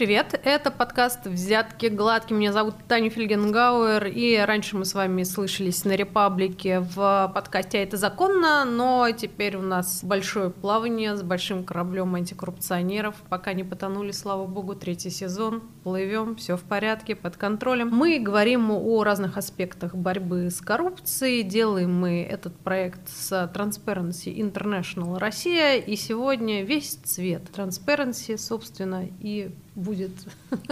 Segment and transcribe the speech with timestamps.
[0.00, 0.40] привет!
[0.44, 2.38] Это подкаст «Взятки гладкие».
[2.38, 7.82] Меня зовут Таня Фельгенгауэр, и раньше мы с вами слышались на Репаблике в подкасте «А
[7.82, 13.14] это законно», но теперь у нас большое плавание с большим кораблем антикоррупционеров.
[13.28, 15.64] Пока не потонули, слава богу, третий сезон.
[15.84, 17.90] Плывем, все в порядке, под контролем.
[17.90, 21.42] Мы говорим о разных аспектах борьбы с коррупцией.
[21.42, 29.54] Делаем мы этот проект с Transparency International Россия, и сегодня весь цвет Transparency, собственно, и
[29.74, 30.10] будет...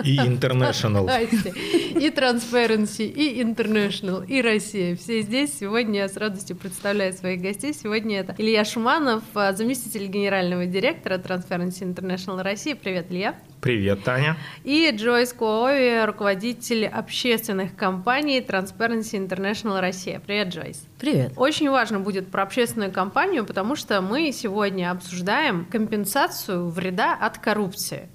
[0.05, 1.09] И International.
[1.99, 4.97] И Transparency, и International, и Россия.
[4.97, 5.59] Все здесь.
[5.59, 7.73] Сегодня я с радостью представляю своих гостей.
[7.73, 12.75] Сегодня это Илья Шуманов, заместитель генерального директора Transparency International России.
[12.75, 13.35] Привет, Илья.
[13.61, 14.37] Привет, Таня.
[14.63, 20.21] И Джойс Куови, руководитель общественных компаний Transparency International Россия.
[20.25, 20.87] Привет, Джойс.
[21.01, 21.33] Привет.
[21.37, 28.09] Очень важно будет про общественную компанию, потому что мы сегодня обсуждаем компенсацию вреда от коррупции.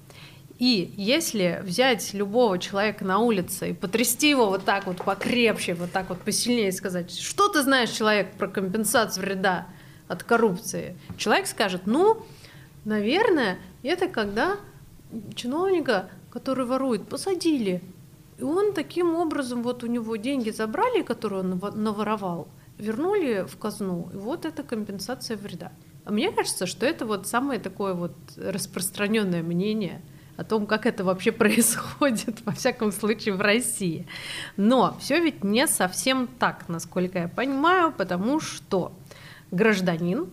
[0.58, 5.90] И если взять любого человека на улице и потрясти его вот так вот покрепче, вот
[5.90, 9.66] так вот посильнее сказать, что ты знаешь, человек, про компенсацию вреда
[10.06, 12.22] от коррупции, человек скажет, ну,
[12.84, 14.56] наверное, это когда
[15.34, 17.82] чиновника, который ворует, посадили.
[18.38, 22.46] И он таким образом, вот у него деньги забрали, которые он наворовал,
[22.78, 25.72] вернули в казну, и вот это компенсация вреда.
[26.04, 30.00] А мне кажется, что это вот самое такое вот распространенное мнение–
[30.36, 34.06] о том, как это вообще происходит, во всяком случае, в России.
[34.56, 38.92] Но все ведь не совсем так, насколько я понимаю, потому что
[39.50, 40.26] гражданин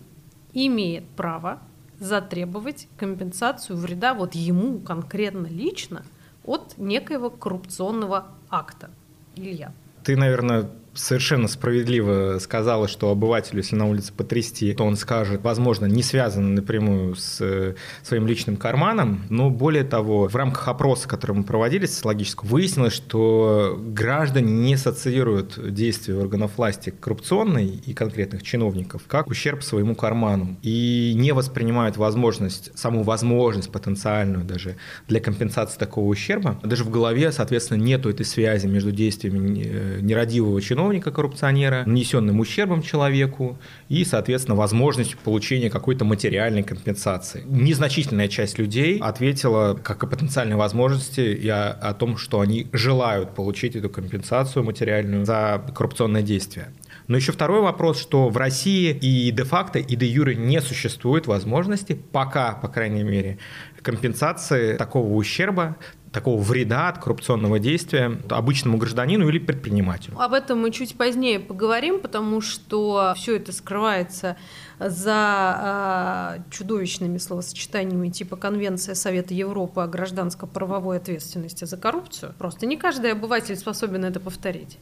[0.52, 1.60] имеет право
[1.98, 6.04] затребовать компенсацию вреда вот ему конкретно лично
[6.44, 8.90] от некоего коррупционного акта.
[9.36, 9.72] Илья.
[10.02, 15.86] Ты, наверное, совершенно справедливо сказала, что обывателю, если на улице потрясти, то он скажет, возможно,
[15.86, 21.36] не связано напрямую с э, своим личным карманом, но более того, в рамках опроса, который
[21.36, 29.02] мы проводили социологического, выяснилось, что граждане не ассоциируют действия органов власти коррупционной и конкретных чиновников
[29.06, 34.76] как ущерб своему карману и не воспринимают возможность, саму возможность потенциальную даже
[35.08, 36.60] для компенсации такого ущерба.
[36.62, 42.82] Даже в голове, соответственно, нету этой связи между действиями э, нерадивого чиновника чиновника-коррупционера, нанесенным ущербом
[42.82, 47.42] человеку и, соответственно, возможностью получения какой-то материальной компенсации.
[47.46, 53.34] Незначительная часть людей ответила как о потенциальной возможности и о, о том, что они желают
[53.34, 56.72] получить эту компенсацию материальную за коррупционное действие.
[57.08, 62.52] Но еще второй вопрос, что в России и де-факто, и де-юре не существует возможности, пока,
[62.52, 63.38] по крайней мере,
[63.82, 65.76] компенсации такого ущерба
[66.12, 70.20] такого вреда от коррупционного действия обычному гражданину или предпринимателю.
[70.20, 74.36] Об этом мы чуть позднее поговорим, потому что все это скрывается
[74.78, 82.34] за э, чудовищными словосочетаниями типа Конвенция Совета Европы о гражданско-правовой ответственности за коррупцию.
[82.38, 84.78] Просто не каждый обыватель способен это повторить.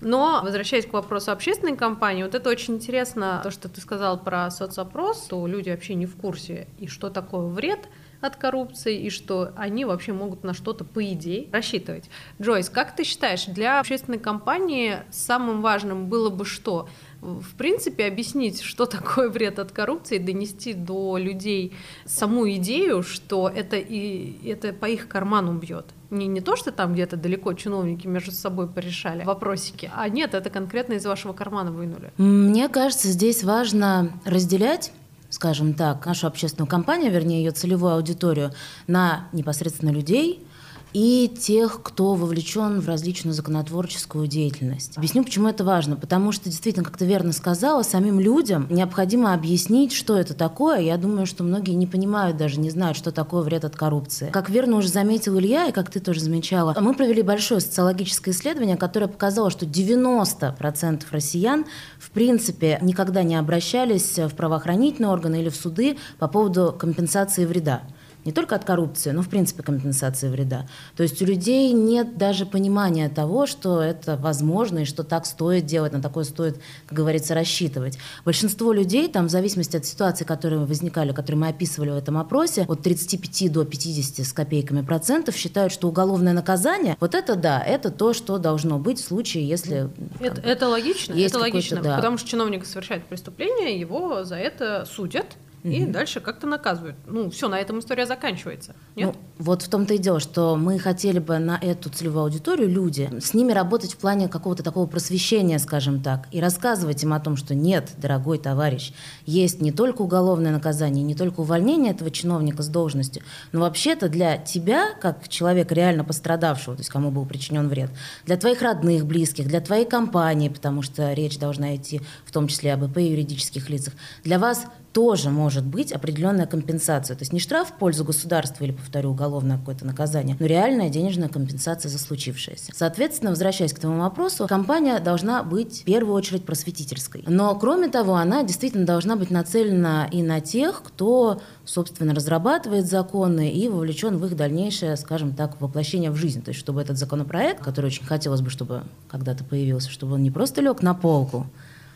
[0.00, 4.50] Но, возвращаясь к вопросу общественной кампании, вот это очень интересно, то, что ты сказал про
[4.50, 7.80] соцопрос, то люди вообще не в курсе, и что такое вред–
[8.22, 12.08] от коррупции и что они вообще могут на что-то, по идее, рассчитывать.
[12.40, 16.88] Джойс, как ты считаешь, для общественной кампании самым важным было бы что?
[17.22, 21.72] в принципе, объяснить, что такое вред от коррупции, донести до людей
[22.04, 25.86] саму идею, что это, и, это по их карману бьет.
[26.10, 30.50] Не, не то, что там где-то далеко чиновники между собой порешали вопросики, а нет, это
[30.50, 32.12] конкретно из вашего кармана вынули.
[32.18, 34.92] Мне кажется, здесь важно разделять
[35.32, 38.52] скажем так, нашу общественную кампанию, вернее, ее целевую аудиторию,
[38.86, 40.46] на непосредственно людей,
[40.92, 44.96] и тех, кто вовлечен в различную законотворческую деятельность.
[44.96, 45.96] Объясню, почему это важно.
[45.96, 50.80] Потому что, действительно, как ты верно сказала, самим людям необходимо объяснить, что это такое.
[50.80, 54.30] Я думаю, что многие не понимают даже, не знают, что такое вред от коррупции.
[54.30, 58.76] Как верно уже заметил Илья, и как ты тоже замечала, мы провели большое социологическое исследование,
[58.76, 61.64] которое показало, что 90% россиян,
[61.98, 67.82] в принципе, никогда не обращались в правоохранительные органы или в суды по поводу компенсации вреда
[68.24, 70.66] не только от коррупции, но в принципе компенсации вреда.
[70.96, 75.66] То есть у людей нет даже понимания того, что это возможно и что так стоит
[75.66, 77.98] делать, на такое стоит, как говорится, рассчитывать.
[78.24, 82.64] Большинство людей, там, в зависимости от ситуации, которые возникали, которые мы описывали в этом опросе,
[82.68, 87.90] от 35 до 50 с копейками процентов считают, что уголовное наказание, вот это да, это
[87.90, 89.90] то, что должно быть в случае, если...
[90.20, 91.96] Это, это логично, это логично, да.
[91.96, 95.26] потому что чиновник совершает преступление, его за это судят,
[95.64, 96.96] и дальше как-то наказывают.
[97.06, 98.74] Ну, все, на этом история заканчивается.
[98.96, 99.14] Нет?
[99.14, 103.08] Ну, Вот в том-то и дело, что мы хотели бы на эту целевую аудиторию, люди,
[103.20, 107.36] с ними работать в плане какого-то такого просвещения, скажем так, и рассказывать им о том,
[107.36, 108.92] что нет, дорогой товарищ,
[109.24, 113.22] есть не только уголовное наказание, не только увольнение этого чиновника с должности,
[113.52, 117.90] но вообще-то для тебя, как человека реально пострадавшего, то есть кому был причинен вред,
[118.26, 122.74] для твоих родных, близких, для твоей компании, потому что речь должна идти в том числе
[122.74, 123.94] об ИП юридических лицах,
[124.24, 127.16] для вас тоже может быть определенная компенсация.
[127.16, 131.28] То есть не штраф в пользу государства или, повторю, уголовное какое-то наказание, но реальная денежная
[131.28, 132.72] компенсация за случившееся.
[132.74, 137.24] Соответственно, возвращаясь к этому вопросу, компания должна быть в первую очередь просветительской.
[137.26, 143.50] Но, кроме того, она действительно должна быть нацелена и на тех, кто, собственно, разрабатывает законы
[143.50, 146.42] и вовлечен в их дальнейшее, скажем так, воплощение в жизнь.
[146.42, 150.30] То есть чтобы этот законопроект, который очень хотелось бы, чтобы когда-то появился, чтобы он не
[150.30, 151.46] просто лег на полку,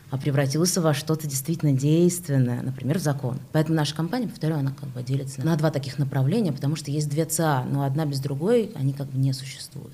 [0.09, 3.39] а превратился во что-то действительно действенное, например, в закон.
[3.51, 7.09] Поэтому наша компания, повторю, она как бы делится на два таких направления, потому что есть
[7.09, 9.93] две ЦА, но одна без другой, они как бы не существуют.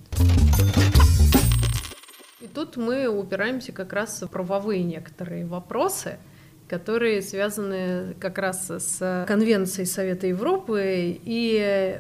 [2.42, 6.18] И тут мы упираемся как раз в правовые некоторые вопросы,
[6.68, 12.00] которые связаны как раз с Конвенцией Совета Европы и,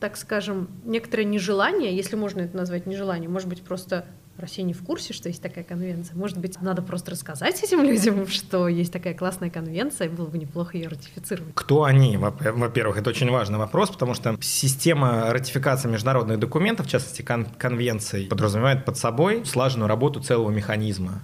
[0.00, 4.04] так скажем, некоторое нежелание, если можно это назвать нежеланием, может быть, просто
[4.38, 6.16] Россия не в курсе, что есть такая конвенция.
[6.16, 10.38] Может быть, надо просто рассказать этим людям, что есть такая классная конвенция, и было бы
[10.38, 11.54] неплохо ее ратифицировать.
[11.54, 12.16] Кто они?
[12.16, 18.26] Во-первых, это очень важный вопрос, потому что система ратификации международных документов, в частности кон- конвенций,
[18.26, 21.22] подразумевает под собой слаженную работу целого механизма.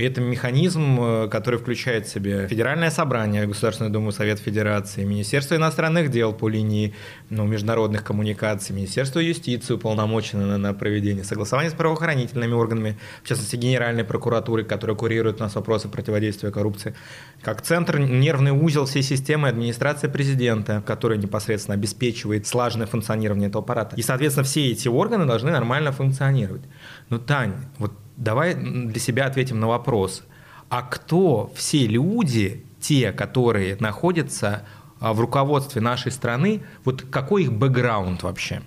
[0.00, 6.10] Это механизм, э, который включает в себя Федеральное собрание, Государственную Думу, Совет Федерации, Министерство иностранных
[6.10, 6.94] дел по линии
[7.28, 13.56] ну, международных коммуникаций, Министерство юстиции уполномочено на, на проведение согласования с правоохранительными органами, в частности,
[13.56, 16.94] Генеральной прокуратуры, которая курирует у нас вопросы противодействия коррупции,
[17.42, 23.96] как центр, нервный узел всей системы администрации президента, которая непосредственно обеспечивает слаженное функционирование этого аппарата.
[23.96, 26.62] И, соответственно, все эти органы должны нормально функционировать.
[27.10, 30.22] Но, Тань, вот давай для себя ответим на вопрос.
[30.68, 34.64] А кто все люди, те, которые находятся
[35.00, 38.62] а, в руководстве нашей страны, вот какой их бэкграунд вообще?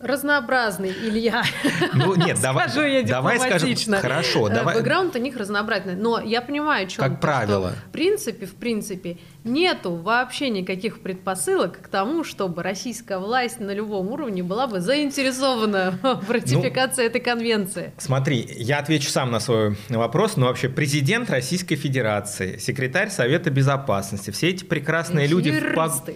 [0.00, 1.42] Разнообразный, Илья.
[1.92, 3.74] Ну нет, давай, Скажу я давай скажем.
[4.00, 4.76] Хорошо, Э, давай.
[4.76, 5.94] Бэкграунд у них разнообразный.
[5.94, 7.70] Но я понимаю, о чем Как правило.
[7.70, 13.72] что в принципе, в принципе, нету вообще никаких предпосылок к тому, чтобы российская власть на
[13.72, 17.92] любом уровне была бы заинтересована в ратификации этой конвенции.
[17.98, 24.30] Смотри, я отвечу сам на свой вопрос, но вообще президент Российской Федерации, секретарь Совета Безопасности,
[24.30, 25.50] все эти прекрасные люди...
[25.50, 26.14] в пог-.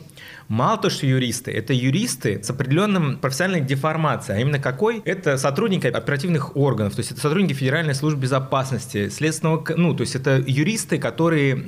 [0.49, 4.39] Мало то, что юристы, это юристы с определенным профессиональной деформацией.
[4.39, 5.01] А именно какой?
[5.05, 9.65] Это сотрудники оперативных органов, то есть это сотрудники Федеральной службы безопасности, следственного...
[9.77, 11.65] Ну, то есть это юристы, которые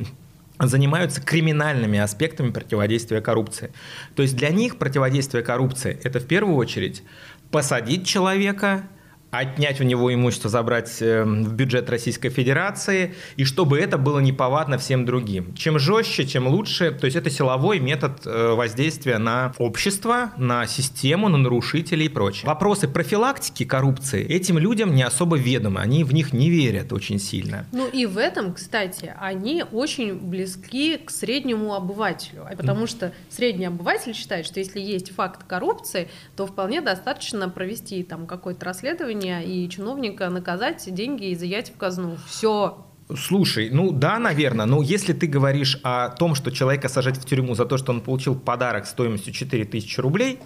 [0.59, 3.73] занимаются криминальными аспектами противодействия коррупции.
[4.15, 7.03] То есть для них противодействие коррупции– это в первую очередь
[7.51, 8.85] посадить человека,
[9.31, 14.79] отнять у него имущество, забрать э, в бюджет Российской Федерации, и чтобы это было неповадно
[14.79, 15.55] всем другим.
[15.55, 16.93] Чем жестче, тем лучше.
[16.93, 22.47] То есть это силовой метод э, воздействия на общество, на систему, на нарушителей и прочее.
[22.47, 27.67] Вопросы профилактики коррупции этим людям не особо ведомы, они в них не верят очень сильно.
[27.73, 33.67] Ну и в этом, кстати, они очень близки к среднему обывателю, А потому что средний
[33.67, 39.69] обыватель считает, что если есть факт коррупции, то вполне достаточно провести там какое-то расследование и
[39.69, 42.17] чиновника наказать, деньги изъять в казну.
[42.29, 42.85] Все.
[43.17, 47.55] Слушай, ну да, наверное, но если ты говоришь о том, что человека сажать в тюрьму
[47.55, 50.41] за то, что он получил подарок стоимостью 4000 рублей,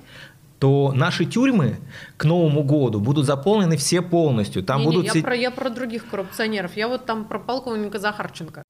[0.59, 1.79] то наши тюрьмы
[2.19, 4.63] к Новому году будут заполнены все полностью.
[4.63, 6.77] Там Не-не, будут я, си- про, я про других коррупционеров.
[6.77, 8.63] Я вот там про полковника Захарченко.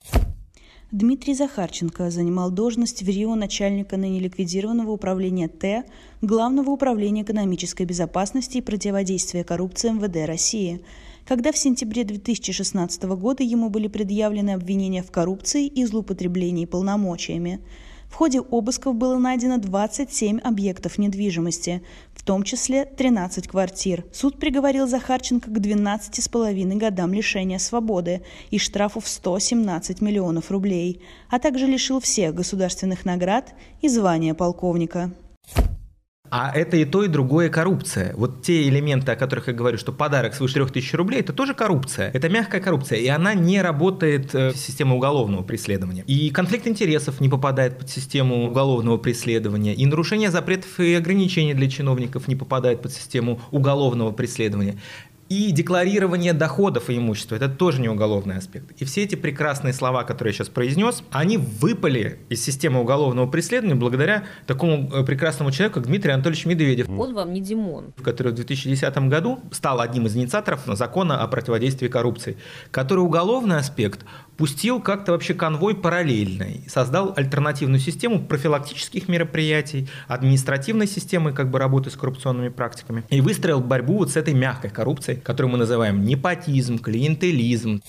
[0.93, 5.85] Дмитрий Захарченко занимал должность в Рио начальника ныне ликвидированного управления Т,
[6.21, 10.81] Главного управления экономической безопасности и противодействия коррупции МВД России,
[11.27, 17.61] когда в сентябре 2016 года ему были предъявлены обвинения в коррупции и злоупотреблении полномочиями.
[18.09, 21.83] В ходе обысков было найдено 27 объектов недвижимости,
[22.21, 24.05] в том числе 13 квартир.
[24.13, 31.01] Суд приговорил Захарченко к 12,5 годам лишения свободы и штрафу в 117 миллионов рублей,
[31.31, 35.13] а также лишил всех государственных наград и звания полковника.
[36.31, 38.15] А это и то, и другое коррупция.
[38.17, 42.11] Вот те элементы, о которых я говорю, что подарок свыше 3000 рублей, это тоже коррупция.
[42.13, 46.05] Это мягкая коррупция, и она не работает э, в систему уголовного преследования.
[46.07, 51.69] И конфликт интересов не попадает под систему уголовного преследования, и нарушение запретов и ограничений для
[51.69, 54.79] чиновников не попадает под систему уголовного преследования.
[55.31, 58.73] И декларирование доходов и имущества– это тоже не уголовный аспект.
[58.83, 63.77] И все эти прекрасные слова, которые я сейчас произнес, они выпали из системы уголовного преследования
[63.77, 66.89] благодаря такому э, прекрасному человеку, как Дмитрий Анатольевич Медведев.
[66.89, 67.93] Он вам не Димон.
[68.03, 72.37] Который в 2010 году стал одним из инициаторов закона о противодействии коррупции,
[72.73, 74.05] который уголовный аспект
[74.41, 81.91] пустил как-то вообще конвой параллельный, создал альтернативную систему профилактических мероприятий, административной системы как бы работы
[81.91, 86.79] с коррупционными практиками и выстроил борьбу вот с этой мягкой коррупцией, которую мы называем непотизм,
[86.79, 87.83] клиентелизм.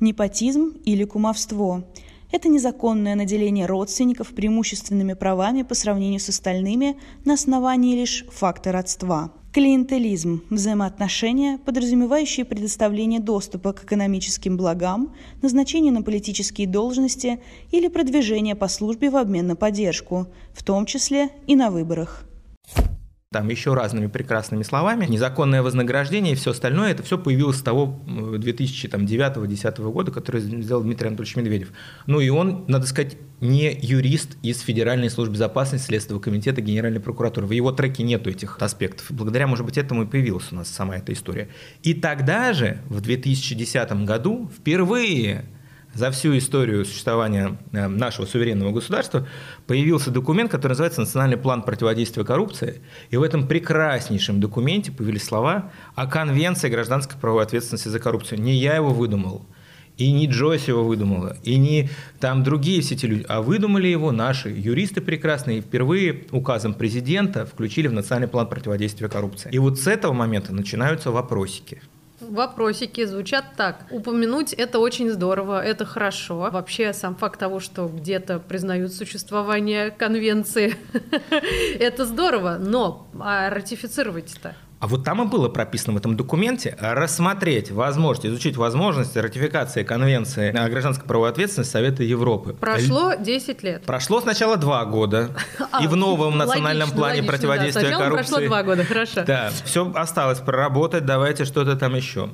[0.00, 1.84] Непотизм или кумовство–
[2.32, 9.30] это незаконное наделение родственников преимущественными правами по сравнению с остальными на основании лишь факта родства.
[9.56, 18.68] Клиентелизм– взаимоотношения, подразумевающие предоставление доступа к экономическим благам, назначение на политические должности или продвижение по
[18.68, 22.26] службе в обмен на поддержку, в том числе и на выборах
[23.36, 28.00] там еще разными прекрасными словами, незаконное вознаграждение и все остальное, это все появилось с того
[28.06, 31.68] 2009-2010 года, который сделал Дмитрий Анатольевич Медведев.
[32.06, 37.46] Ну и он, надо сказать, не юрист из Федеральной службы безопасности Следственного комитета Генеральной прокуратуры.
[37.46, 39.04] В его треке нету этих аспектов.
[39.10, 41.50] Благодаря, может быть, этому и появилась у нас сама эта история.
[41.82, 45.44] И тогда же, в 2010 году, впервые
[45.96, 49.26] за всю историю существования э, нашего суверенного государства
[49.66, 52.82] появился документ, который называется «Национальный план противодействия коррупции».
[53.10, 58.40] И в этом прекраснейшем документе появились слова о Конвенции гражданской правовой ответственности за коррупцию.
[58.42, 59.46] Не я его выдумал,
[59.96, 61.88] и не Джойс его выдумала, и не
[62.20, 67.46] там другие все эти люди, а выдумали его наши юристы прекрасные, и впервые указом президента
[67.46, 69.48] включили в национальный план противодействия коррупции.
[69.50, 71.80] И вот с этого момента начинаются вопросики.
[72.20, 73.86] Вопросики звучат так.
[73.90, 76.48] Упомянуть это очень здорово, это хорошо.
[76.50, 80.76] Вообще сам факт того, что где-то признают существование конвенции,
[81.78, 84.54] это здорово, но а ратифицировать-то?
[84.78, 90.54] А вот там и было прописано в этом документе рассмотреть возможность, изучить возможность ратификации Конвенции
[90.54, 92.52] о гражданской правовой ответственности Совета Европы.
[92.52, 93.84] Прошло 10 лет.
[93.84, 95.30] Прошло сначала 2 года.
[95.72, 97.98] А, и в новом национальном логично, плане логично, противодействия да.
[97.98, 98.30] коррупции.
[98.30, 99.24] прошло 2 года, хорошо.
[99.26, 102.30] Да, все осталось проработать, давайте что-то там еще.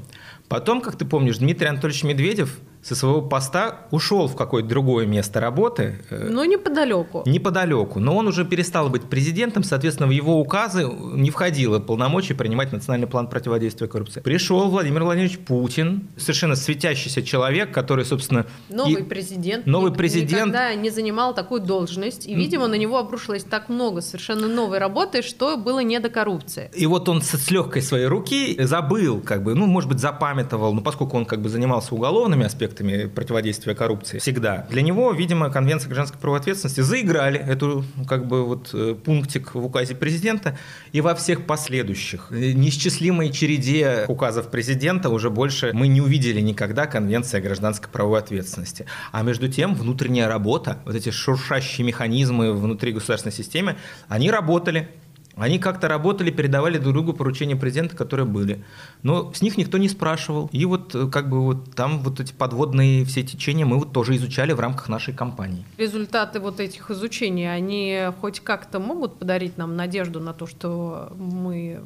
[0.48, 5.40] Потом, как ты помнишь, Дмитрий Анатольевич Медведев со своего поста ушел в какое-то другое место
[5.40, 6.00] работы.
[6.10, 7.22] Э, но неподалеку.
[7.26, 8.00] Неподалеку.
[8.00, 13.06] Но он уже перестал быть президентом, соответственно, в его указы не входило полномочий принимать национальный
[13.06, 14.20] план противодействия коррупции.
[14.20, 18.46] Пришел Владимир Владимирович Путин, совершенно светящийся человек, который, собственно...
[18.68, 19.04] Новый и...
[19.04, 19.66] президент.
[19.66, 20.48] Новый президент.
[20.48, 22.26] Никогда не занимал такую должность.
[22.26, 26.68] И, видимо, на него обрушилось так много совершенно новой работы, что было не до коррупции.
[26.74, 30.80] И вот он с легкой своей руки забыл, как бы, ну, может быть, запамятовал, но
[30.80, 34.66] поскольку он как бы занимался уголовными аспектами, аспектами противодействия коррупции всегда.
[34.70, 39.94] Для него, видимо, Конвенция гражданской правоответственности заиграли эту как бы вот э, пунктик в указе
[39.94, 40.58] президента
[40.92, 47.40] и во всех последующих неисчислимой череде указов президента уже больше мы не увидели никогда Конвенция
[47.40, 48.86] гражданской правовой ответственности.
[49.12, 53.76] А между тем внутренняя работа, вот эти шуршащие механизмы внутри государственной системы,
[54.08, 54.88] они работали.
[55.36, 58.64] Они как-то работали, передавали друг другу поручения президента, которые были.
[59.02, 60.48] Но с них никто не спрашивал.
[60.52, 64.16] И вот э, как бы вот там вот эти подводные все течения мы вот тоже
[64.16, 65.64] изучали в рамках нашей кампании.
[65.78, 71.80] Результаты вот этих изучений, они хоть как-то могут подарить нам надежду на то, что мы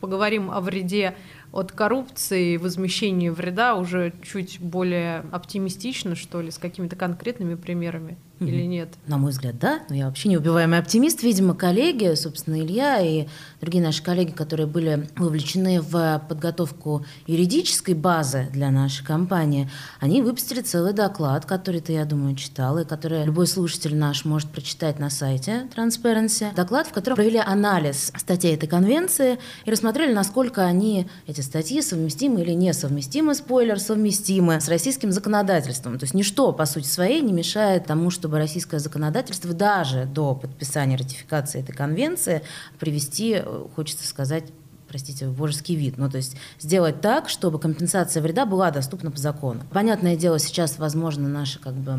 [0.00, 1.14] поговорим о вреде
[1.52, 8.18] от коррупции и возмещения вреда уже чуть более оптимистично, что ли, с какими-то конкретными примерами
[8.38, 8.48] mm-hmm.
[8.48, 8.88] или нет?
[9.06, 9.80] На мой взгляд, да.
[9.88, 11.22] Но я вообще неубиваемый оптимист.
[11.22, 13.26] Видимо, коллеги, собственно, Илья и
[13.60, 20.60] другие наши коллеги, которые были вовлечены в подготовку юридической базы для нашей компании, они выпустили
[20.60, 25.10] целый доклад, который ты, я думаю, читал, и который любой слушатель наш может прочитать на
[25.10, 26.54] сайте Transparency.
[26.54, 32.42] Доклад, в котором провели анализ статей этой конвенции и рассмотрели, насколько они, эти статьи, совместимы
[32.42, 35.98] или несовместимы, спойлер, совместимы с российским законодательством.
[35.98, 40.96] То есть ничто, по сути своей, не мешает тому, чтобы российское законодательство даже до подписания
[40.96, 42.42] ратификации этой конвенции
[42.76, 43.40] привести
[43.76, 44.46] хочется сказать,
[44.88, 45.96] простите, божеский вид.
[45.96, 49.60] Ну, то есть сделать так, чтобы компенсация вреда была доступна по закону.
[49.70, 51.96] Понятное дело, сейчас, возможно, наши как бы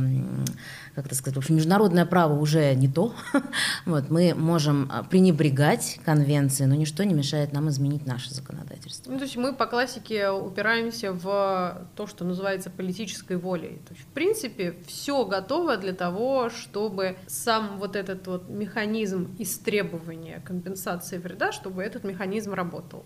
[0.98, 3.13] как это сказать, в общем, международное право уже не то.
[3.86, 9.12] вот, мы можем а, пренебрегать конвенции, но ничто не мешает нам изменить наше законодательство.
[9.12, 13.80] Ну, то есть мы по классике упираемся в то, что называется политической волей.
[13.88, 20.39] То есть, в принципе, все готово для того, чтобы сам вот этот вот механизм истребования
[20.39, 23.06] компенсации вреда, чтобы этот механизм работал.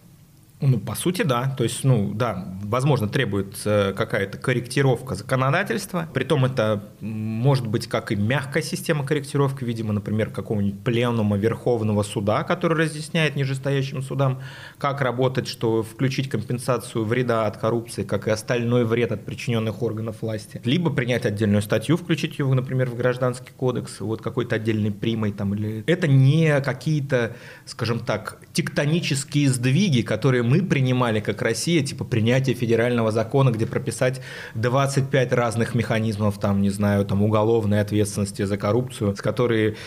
[0.61, 1.53] Ну, по сути, да.
[1.57, 6.07] То есть, ну, да, возможно, требуется какая-то корректировка законодательства.
[6.13, 12.43] Притом это может быть как и мягкая система корректировки, видимо, например, какого-нибудь пленума Верховного суда,
[12.43, 14.41] который разъясняет нижестоящим судам,
[14.77, 20.21] как работать, что включить компенсацию вреда от коррупции, как и остальной вред от причиненных органов
[20.21, 20.61] власти.
[20.63, 25.55] Либо принять отдельную статью, включить ее, например, в Гражданский кодекс, вот какой-то отдельной примой там.
[25.55, 25.83] Или...
[25.87, 33.11] Это не какие-то, скажем так, тектонические сдвиги, которые мы принимали как Россия, типа принятие федерального
[33.11, 34.19] закона, где прописать
[34.55, 39.77] 25 разных механизмов, там, не знаю, там, уголовной ответственности за коррупцию, с которой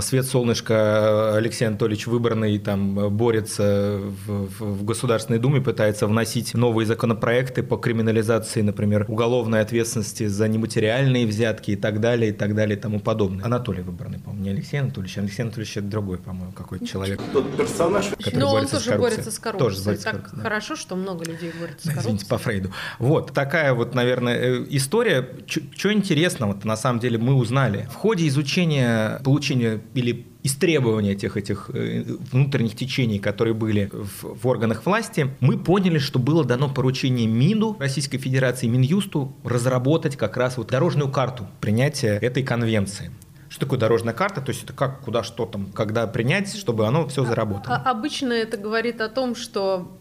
[0.00, 6.86] Свет Солнышко Алексей Анатольевич выбранный там борется в, в, в Государственной Думе, пытается вносить новые
[6.86, 12.78] законопроекты по криминализации, например, уголовной ответственности за нематериальные взятки и так далее, и так далее,
[12.78, 13.44] и тому подобное.
[13.44, 15.18] Анатолий выбранный, по-моему, не Алексей Анатольевич.
[15.18, 17.20] Алексей Анатольевич это другой, по-моему, какой-то человек.
[17.32, 19.68] Тот персонаж, который Но он тоже борется с коррупцией.
[19.68, 20.42] Тоже борется так да.
[20.42, 21.98] хорошо, что много людей с коррупцией.
[21.98, 22.72] Извините, по Фрейду.
[22.98, 25.28] Вот, такая вот, наверное, э, история.
[25.46, 27.88] Что интересного-то на самом деле мы узнали?
[27.90, 34.46] В ходе изучения, получения или истребования тех этих э, внутренних течений, которые были в, в
[34.46, 40.56] органах власти, мы поняли, что было дано поручение МИНу Российской Федерации, Минюсту разработать как раз
[40.56, 43.10] вот дорожную карту принятия этой конвенции.
[43.56, 44.42] Что такое дорожная карта?
[44.42, 47.76] То есть это как, куда, что там, когда принять, чтобы оно все заработало?
[47.76, 49.96] А, обычно это говорит о том, что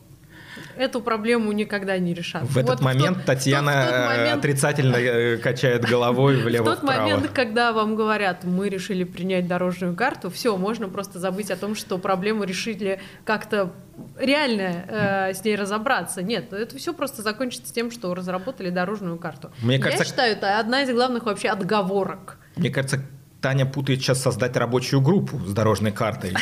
[0.75, 2.43] эту проблему никогда не решат.
[2.43, 4.39] В этот вот момент в тот, Татьяна в тот, в тот э, момент...
[4.39, 9.95] отрицательно э, качает головой влево В тот момент, когда вам говорят, мы решили принять дорожную
[9.95, 13.71] карту, все, можно просто забыть о том, что проблему решили как-то
[14.19, 16.21] реально э, с ней разобраться.
[16.21, 19.53] Нет, это все просто закончится тем, что разработали дорожную карту.
[19.61, 22.37] Мне кажется, Я считаю, это одна из главных вообще отговорок.
[22.57, 23.01] Мне кажется,
[23.45, 26.33] Таня путает сейчас создать рабочую группу с дорожной картой.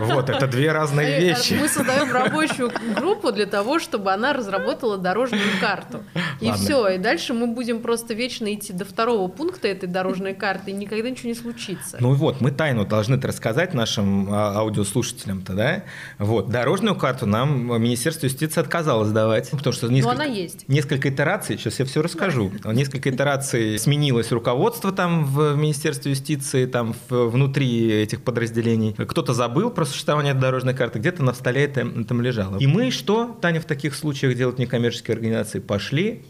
[0.00, 1.54] Вот, это две разные вещи.
[1.54, 6.02] Мы создаем рабочую группу для того, чтобы она разработала дорожную карту.
[6.40, 10.72] И все, и дальше мы будем просто вечно идти до второго пункта этой дорожной карты,
[10.72, 11.98] и никогда ничего не случится.
[12.00, 15.84] Ну вот, мы тайну должны рассказать нашим а, аудиослушателям-то, да?
[16.18, 20.68] Вот, дорожную карту нам Министерство юстиции отказалось давать, потому что несколько, она есть.
[20.68, 26.66] несколько итераций, сейчас я все расскажу, несколько итераций сменилось руководство там в Министерстве юстиции, позиции
[26.66, 28.94] там внутри этих подразделений.
[28.94, 32.58] Кто-то забыл про существование дорожной карты, где-то на столе это там лежало.
[32.58, 35.58] И мы что, Таня, в таких случаях делать некоммерческие организации?
[35.60, 36.22] Пошли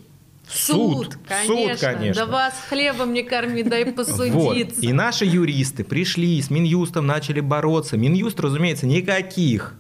[0.46, 1.76] в суд, суд, конечно.
[1.76, 2.26] суд, конечно.
[2.26, 4.38] Да вас хлебом не корми, дай посудиться.
[4.38, 4.56] Вот.
[4.80, 7.96] И наши юристы пришли, с Минюстом начали бороться.
[7.96, 9.74] Минюст, разумеется, никаких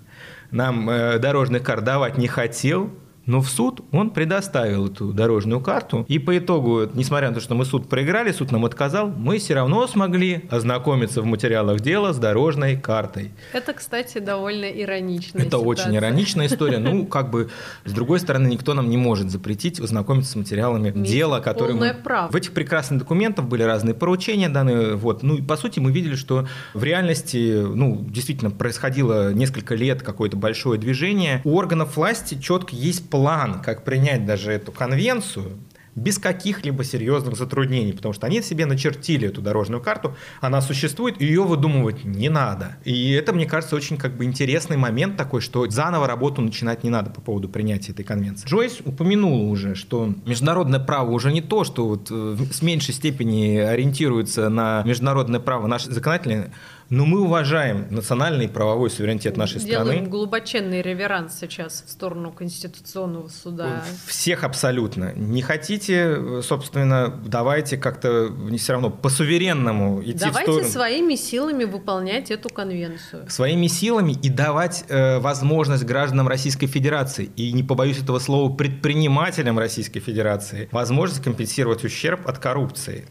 [0.50, 2.90] нам э, дорожных карт давать не хотел.
[3.28, 6.06] Но в суд он предоставил эту дорожную карту.
[6.08, 9.54] И по итогу, несмотря на то, что мы суд проиграли, суд нам отказал, мы все
[9.54, 13.32] равно смогли ознакомиться в материалах дела с дорожной картой.
[13.52, 15.40] Это, кстати, довольно иронично.
[15.40, 15.66] Это ситуация.
[15.66, 16.78] очень ироничная история.
[16.78, 17.50] Ну, как бы,
[17.84, 21.94] с другой стороны, никто нам не может запретить ознакомиться с материалами дела, которые мы...
[22.02, 22.32] Право.
[22.32, 24.94] В этих прекрасных документах были разные поручения данные.
[24.94, 25.22] Вот.
[25.22, 30.38] Ну, и по сути, мы видели, что в реальности, ну, действительно, происходило несколько лет какое-то
[30.38, 31.42] большое движение.
[31.44, 35.58] У органов власти четко есть план, как принять даже эту конвенцию,
[35.96, 41.26] без каких-либо серьезных затруднений, потому что они себе начертили эту дорожную карту, она существует, и
[41.26, 42.76] ее выдумывать не надо.
[42.84, 46.90] И это, мне кажется, очень как бы интересный момент такой, что заново работу начинать не
[46.90, 48.48] надо по поводу принятия этой конвенции.
[48.48, 53.56] Джойс упомянула уже, что международное право уже не то, что вот э, с меньшей степени
[53.56, 56.52] ориентируется на международное право наши законодатели,
[56.90, 59.90] но мы уважаем национальный и правовой суверенитет нашей Делаем страны.
[59.90, 63.84] Делаем глубоченный реверанс сейчас в сторону Конституционного суда.
[64.06, 65.12] Всех абсолютно.
[65.14, 70.46] Не хотите, собственно, давайте как-то все равно по-суверенному идти давайте в сторону.
[70.46, 73.28] Давайте своими силами выполнять эту конвенцию.
[73.28, 79.58] Своими силами и давать э, возможность гражданам Российской Федерации, и не побоюсь этого слова, предпринимателям
[79.58, 83.06] Российской Федерации, возможность компенсировать ущерб от коррупции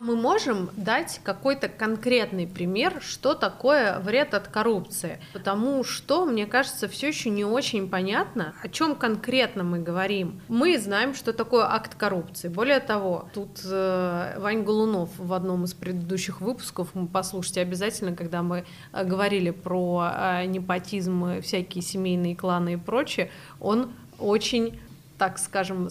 [0.00, 5.20] мы можем дать какой-то конкретный пример, что такое вред от коррупции.
[5.34, 10.40] Потому что, мне кажется, все еще не очень понятно, о чем конкретно мы говорим.
[10.48, 12.48] Мы знаем, что такое акт коррупции.
[12.48, 18.64] Более того, тут э, Вань Голунов в одном из предыдущих выпусков, послушайте обязательно, когда мы
[18.92, 24.80] э, говорили про э, непотизм, всякие семейные кланы и прочее, он очень
[25.20, 25.90] так скажем,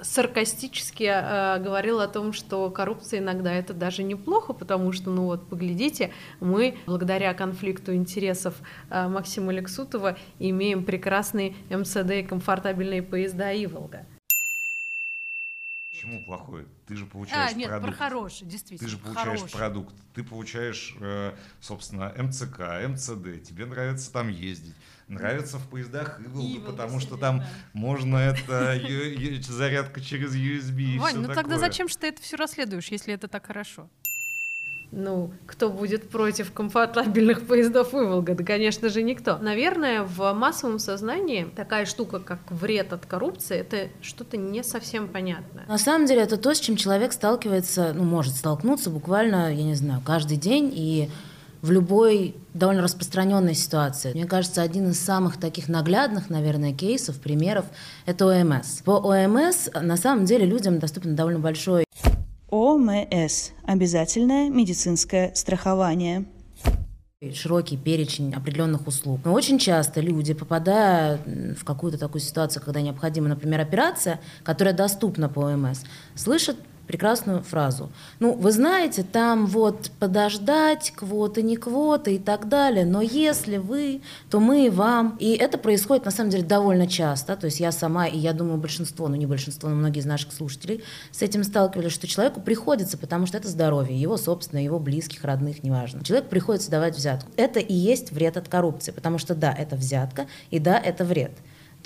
[0.00, 5.48] саркастически э, говорил о том, что коррупция иногда это даже неплохо, потому что, ну вот,
[5.48, 8.54] поглядите, мы благодаря конфликту интересов
[8.88, 14.06] э, Максима Лексутова имеем прекрасные МСД и комфортабельные поезда Иволга.
[15.98, 16.64] Почему плохой?
[16.86, 17.96] Ты же получаешь а, нет, продукт.
[17.96, 18.88] про хороший, действительно.
[18.88, 19.52] Ты же получаешь хороший.
[19.52, 19.94] продукт.
[20.14, 23.42] Ты получаешь, э, собственно, МЦК, МЦД.
[23.42, 24.76] Тебе нравится там ездить.
[25.08, 27.48] Нравится в поездах Иволга, Иволга потому что там да.
[27.72, 28.80] можно это
[29.52, 33.46] зарядка через USB Вань, ну тогда зачем же ты это все расследуешь, если это так
[33.46, 33.90] хорошо?
[34.90, 38.34] Ну, кто будет против комфортабельных поездов Иволга?
[38.34, 39.36] Да, конечно же, никто.
[39.38, 45.66] Наверное, в массовом сознании такая штука, как вред от коррупции, это что-то не совсем понятное.
[45.66, 49.74] На самом деле это то, с чем человек сталкивается, ну, может столкнуться буквально, я не
[49.74, 51.10] знаю, каждый день и
[51.60, 54.12] в любой довольно распространенной ситуации.
[54.12, 57.64] Мне кажется, один из самых таких наглядных, наверное, кейсов, примеров–
[58.06, 58.82] это ОМС.
[58.84, 61.84] По ОМС на самом деле людям доступен довольно большой
[62.50, 66.24] ОМС– обязательное медицинское страхование.
[67.34, 69.20] широкий перечень определенных услуг.
[69.24, 71.18] Но очень часто люди, попадая
[71.54, 75.80] в какую-то такую ситуацию, когда необходима, например, операция, которая доступна по ОМС,
[76.14, 76.56] слышат
[76.88, 77.90] прекрасную фразу.
[78.18, 84.00] Ну, вы знаете, там вот подождать, квоты, не квоты и так далее, но если вы,
[84.30, 85.16] то мы вам.
[85.20, 87.36] И это происходит, на самом деле, довольно часто.
[87.36, 90.32] То есть я сама, и я думаю, большинство, ну не большинство, но многие из наших
[90.32, 95.24] слушателей с этим сталкивались, что человеку приходится, потому что это здоровье, его собственное, его близких,
[95.24, 96.02] родных, неважно.
[96.02, 97.30] Человек приходится давать взятку.
[97.36, 101.32] Это и есть вред от коррупции, потому что да, это взятка, и да, это вред.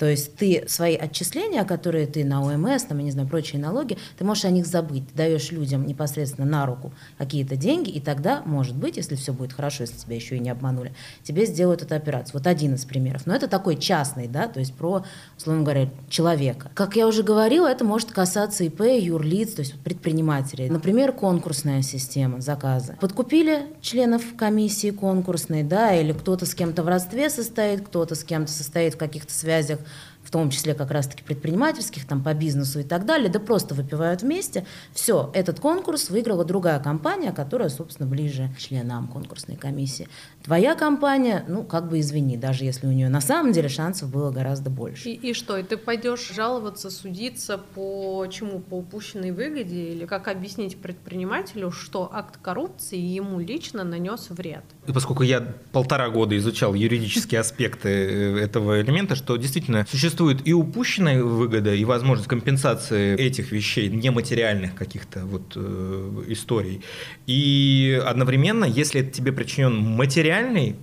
[0.03, 3.97] То есть ты свои отчисления, которые ты на ОМС, там, я не знаю, прочие налоги,
[4.17, 5.07] ты можешь о них забыть.
[5.07, 9.53] Ты даешь людям непосредственно на руку какие-то деньги, и тогда, может быть, если все будет
[9.53, 12.33] хорошо, если тебя еще и не обманули, тебе сделают эту операцию.
[12.33, 13.25] Вот один из примеров.
[13.25, 15.05] Но это такой частный, да, то есть про,
[15.37, 16.69] условно говоря, человека.
[16.73, 20.69] Как я уже говорила, это может касаться ИП, юрлиц, то есть предпринимателей.
[20.69, 22.97] Например, конкурсная система заказа.
[22.99, 28.51] Подкупили членов комиссии конкурсной, да, или кто-то с кем-то в родстве состоит, кто-то с кем-то
[28.51, 29.79] состоит в каких-то связях
[30.23, 34.21] в том числе как раз-таки предпринимательских, там по бизнесу и так далее, да просто выпивают
[34.21, 34.65] вместе.
[34.93, 40.07] Все, этот конкурс выиграла другая компания, которая, собственно, ближе членам конкурсной комиссии.
[40.43, 44.29] Твоя компания, ну, как бы извини, даже если у нее на самом деле шансов было
[44.29, 45.07] гораздо больше.
[45.07, 48.59] И, и что, и ты пойдешь жаловаться, судиться по чему?
[48.59, 49.93] По упущенной выгоде?
[49.93, 54.65] Или как объяснить предпринимателю, что акт коррупции ему лично нанес вред?
[54.85, 55.39] И поскольку я
[55.71, 61.85] полтора года изучал юридические аспекты э, этого элемента, что действительно существует и упущенная выгода, и
[61.85, 66.81] возможность компенсации этих вещей, нематериальных каких-то вот э, историй.
[67.27, 70.32] И одновременно, если это тебе причинен материальный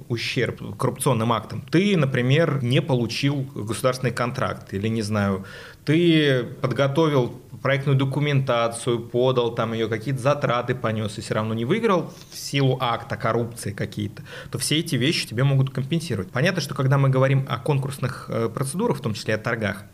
[0.08, 5.44] ущерб коррупционным актом, ты, например, не получил государственный контракт, или, не знаю,
[5.84, 12.12] ты подготовил проектную документацию, подал там ее, какие-то затраты понес, и все равно не выиграл
[12.30, 16.30] в силу акта коррупции какие-то, то все эти вещи тебе могут компенсировать.
[16.30, 19.84] Понятно, что когда мы говорим о конкурсных э, процедурах, в том числе о торгах,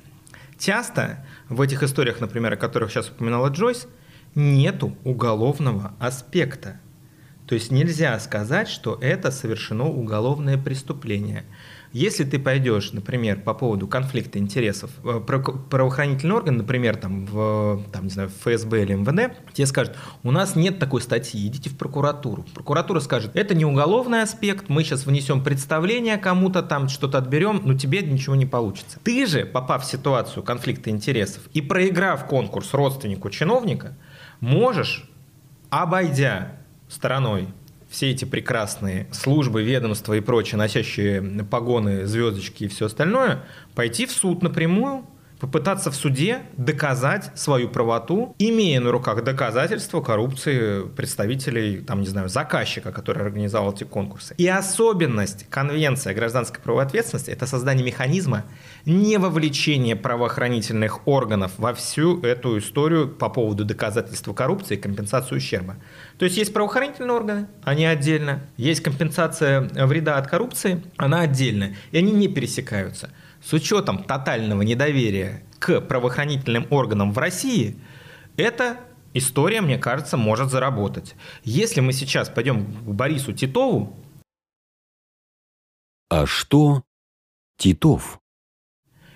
[0.59, 3.88] часто в этих историях, например, о которых сейчас упоминала Джойс,
[4.35, 6.81] нету уголовного аспекта.
[7.46, 11.44] То есть нельзя сказать, что это совершено уголовное преступление.
[11.92, 17.85] Если ты пойдешь, например, по поводу конфликта интересов, э, право- правоохранительный орган, например, там, в
[17.92, 21.78] там, не знаю, ФСБ или МВД, тебе скажут, у нас нет такой статьи, идите в
[21.78, 22.44] прокуратуру.
[22.52, 27.74] Прокуратура скажет, это не уголовный аспект, мы сейчас внесем представление кому-то, там что-то отберем, но
[27.74, 28.98] тебе ничего не получится.
[29.02, 33.96] Ты же, попав в ситуацию конфликта интересов и проиграв конкурс родственнику чиновника,
[34.40, 35.09] можешь,
[35.70, 37.49] обойдя стороной.
[37.88, 43.44] Все эти прекрасные службы, ведомства и прочее, носящие погоны, звездочки и все остальное,
[43.75, 45.07] пойти в суд напрямую,
[45.38, 52.29] попытаться в суде доказать свою правоту, имея на руках доказательства коррупции представителей, там, не знаю,
[52.29, 54.35] заказчика, который организовал эти конкурсы.
[54.38, 58.44] И особенность Конвенции о гражданской правовой ответственности– это создание механизма
[58.85, 65.77] не вовлечения правоохранительных органов во всю эту историю по поводу доказательства коррупции и компенсации ущерба.
[66.18, 71.99] То есть есть правоохранительные органы, они отдельно, есть компенсация вреда от коррупции, она отдельно, и
[71.99, 73.11] они не пересекаются.
[73.46, 77.76] С учетом тотального недоверия к правоохранительным органам в России,
[78.37, 78.80] эта
[79.14, 81.14] история, мне кажется, может заработать.
[81.44, 83.96] Если мы сейчас пойдем к Борису Титову,
[86.11, 86.82] А что
[87.56, 88.18] Титов?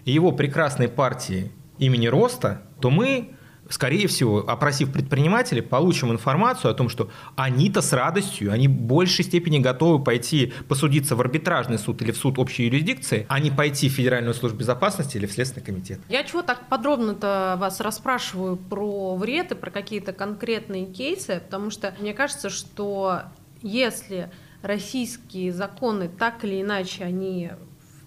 [0.05, 3.35] его прекрасной партии имени Роста, то мы,
[3.71, 9.25] скорее всего, опросив предпринимателей, получим информацию о том, что они-то с радостью, они в большей
[9.25, 13.89] степени готовы пойти посудиться в арбитражный суд или в суд общей юрисдикции, а не пойти
[13.89, 16.01] в Федеральную службу безопасности или в Следственный комитет.
[16.09, 21.95] Я чего так подробно-то вас расспрашиваю про вред и про какие-то конкретные кейсы, потому что
[22.01, 23.23] мне кажется, что
[23.63, 24.31] если
[24.63, 27.53] российские законы так или иначе, они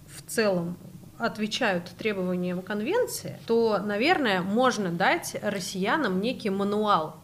[0.08, 0.78] в целом
[1.18, 7.23] отвечают требованиям конвенции, то, наверное, можно дать россиянам некий мануал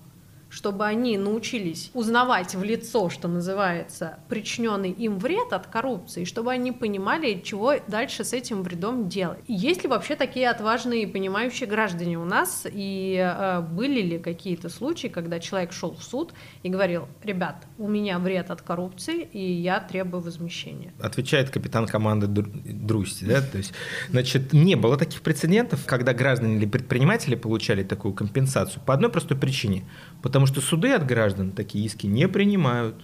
[0.49, 6.71] чтобы они научились узнавать в лицо, что называется, причиненный им вред от коррупции, чтобы они
[6.71, 9.39] понимали, чего дальше с этим вредом делать.
[9.47, 14.69] Есть ли вообще такие отважные и понимающие граждане у нас, и э, были ли какие-то
[14.69, 16.33] случаи, когда человек шел в суд
[16.63, 20.93] и говорил, ребят, у меня вред от коррупции, и я требую возмещения?
[20.99, 23.73] Отвечает капитан команды Друсти, да, то есть,
[24.09, 29.37] значит, не было таких прецедентов, когда граждане или предприниматели получали такую компенсацию по одной простой
[29.37, 29.83] причине–
[30.21, 32.95] Потому что суды от граждан такие иски не принимают.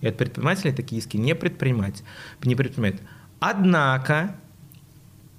[0.00, 2.02] И от предпринимателей такие иски не предпринимать.
[2.44, 3.00] Не предпринимают.
[3.40, 4.36] Однако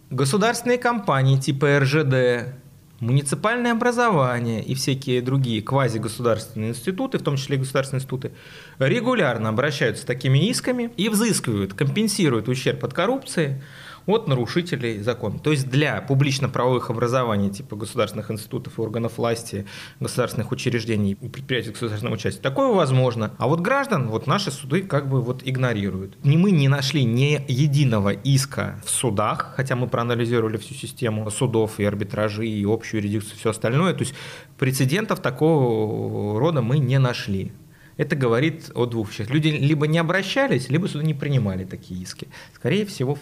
[0.09, 2.55] государственные компании типа РЖД,
[2.99, 8.31] муниципальное образование и всякие другие квазигосударственные институты, в том числе и государственные институты,
[8.79, 13.61] регулярно обращаются с такими исками и взыскивают, компенсируют ущерб от коррупции–
[14.05, 15.39] от нарушителей закона.
[15.39, 19.65] То есть для публично-правовых образований типа государственных институтов и органов власти,
[19.99, 23.33] государственных учреждений и предприятий государственного участия такое возможно.
[23.37, 26.17] А вот граждан вот наши суды как бы вот игнорируют.
[26.23, 31.79] Ни мы не нашли ни единого иска в судах, хотя мы проанализировали всю систему судов
[31.79, 33.93] и арбитражи, и общую юрисдикцию, все остальное.
[33.93, 34.13] То есть
[34.57, 37.51] прецедентов такого рода мы не нашли.
[37.97, 39.29] Это говорит о двух вещах.
[39.29, 42.27] Люди либо не обращались, либо суды не принимали такие иски.
[42.53, 43.17] Скорее всего,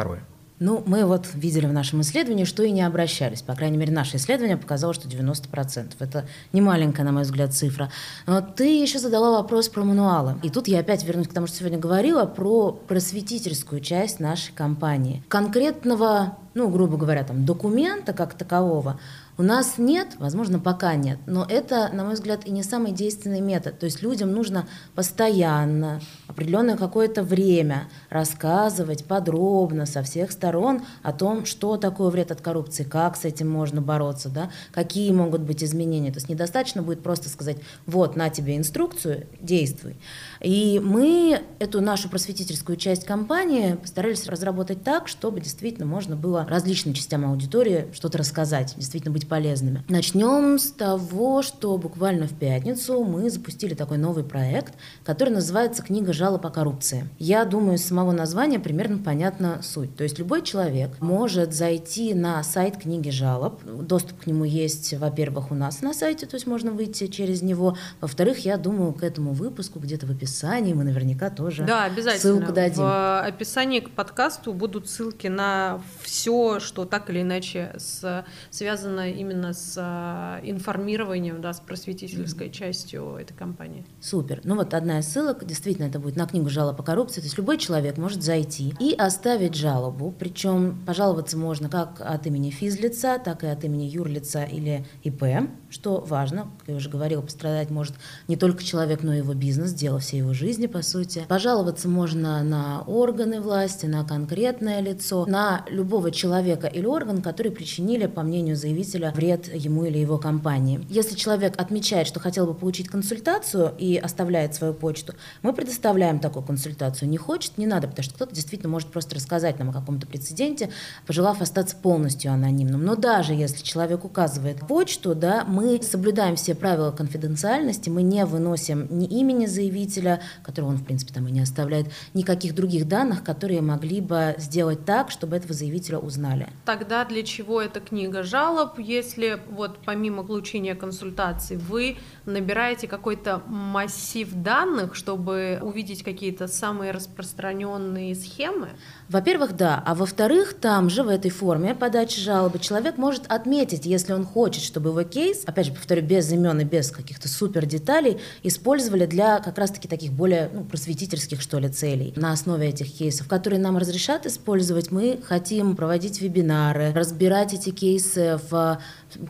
[0.00, 0.22] второе.
[0.58, 3.40] Ну, мы вот видели в нашем исследовании, что и не обращались.
[3.40, 5.94] По крайней мере, наше исследование показало, что 90%.
[5.98, 7.90] Это не маленькая, на мой взгляд, цифра.
[8.26, 10.34] Но ты еще задала вопрос про мануалы.
[10.42, 15.22] И тут я опять вернусь к тому, что сегодня говорила, про просветительскую часть нашей компании.
[15.28, 19.00] Конкретного, ну, грубо говоря, там, документа как такового
[19.40, 23.40] у нас нет, возможно, пока нет, но это, на мой взгляд, и не самый действенный
[23.40, 23.78] метод.
[23.78, 31.44] То есть людям нужно постоянно, определенное какое-то время рассказывать подробно со всех сторон о том,
[31.44, 36.12] что такое вред от коррупции, как с этим можно бороться, да, какие могут быть изменения.
[36.12, 39.96] То есть недостаточно будет просто сказать, вот, на тебе инструкцию, действуй.
[40.40, 46.94] И мы эту нашу просветительскую часть компании постарались разработать так, чтобы действительно можно было различным
[46.94, 49.82] частям аудитории что-то рассказать, действительно быть полезными.
[49.88, 56.12] Начнем с того, что буквально в пятницу мы запустили такой новый проект, который называется «Книга
[56.20, 57.08] жалоб о коррупции».
[57.18, 59.96] Я думаю, с самого названия примерно понятна суть.
[59.96, 63.62] То есть любой человек может зайти на сайт книги жалоб.
[63.64, 67.76] Доступ к нему есть, во-первых, у нас на сайте, то есть можно выйти через него.
[68.00, 72.20] Во-вторых, я думаю, к этому выпуску где-то в описании мы наверняка тоже да, обязательно.
[72.20, 72.82] ссылку дадим.
[72.82, 79.52] В описании к подкасту будут ссылки на все, что так или иначе с, связано именно
[79.52, 82.52] с а, информированием, да, с просветительской mm-hmm.
[82.52, 83.84] частью этой компании.
[84.00, 84.40] Супер.
[84.44, 87.20] Ну вот одна из ссылок, действительно, это будет на книгу жалоб по коррупции.
[87.20, 90.14] То есть любой человек может зайти и оставить жалобу.
[90.18, 95.24] Причем пожаловаться можно как от имени физлица, так и от имени юрлица или ИП,
[95.70, 96.48] что важно.
[96.58, 97.94] Как я уже говорила, пострадать может
[98.28, 101.24] не только человек, но и его бизнес, дело всей его жизни, по сути.
[101.28, 108.06] Пожаловаться можно на органы власти, на конкретное лицо, на любого человека или орган, который причинили,
[108.06, 110.84] по мнению заявителя, вред ему или его компании.
[110.88, 116.44] Если человек отмечает, что хотел бы получить консультацию и оставляет свою почту, мы предоставляем такую
[116.44, 117.08] консультацию.
[117.08, 120.70] Не хочет, не надо, потому что кто-то действительно может просто рассказать нам о каком-то прецеденте,
[121.06, 122.84] пожелав остаться полностью анонимным.
[122.84, 128.86] Но даже если человек указывает почту, да, мы соблюдаем все правила конфиденциальности, мы не выносим
[128.90, 133.60] ни имени заявителя, которого он, в принципе, там и не оставляет, никаких других данных, которые
[133.60, 136.48] могли бы сделать так, чтобы этого заявителя узнали.
[136.64, 141.96] Тогда для чего эта книга жалоб, если вот помимо получения консультаций вы
[142.30, 148.70] набираете какой-то массив данных, чтобы увидеть какие-то самые распространенные схемы?
[149.08, 149.82] Во-первых, да.
[149.84, 154.62] А во-вторых, там же в этой форме подачи жалобы человек может отметить, если он хочет,
[154.62, 159.40] чтобы его кейс, опять же, повторю, без имен и без каких-то супер деталей, использовали для
[159.40, 162.12] как раз-таки таких более ну, просветительских, что ли, целей.
[162.16, 168.38] На основе этих кейсов, которые нам разрешат использовать, мы хотим проводить вебинары, разбирать эти кейсы
[168.50, 168.80] в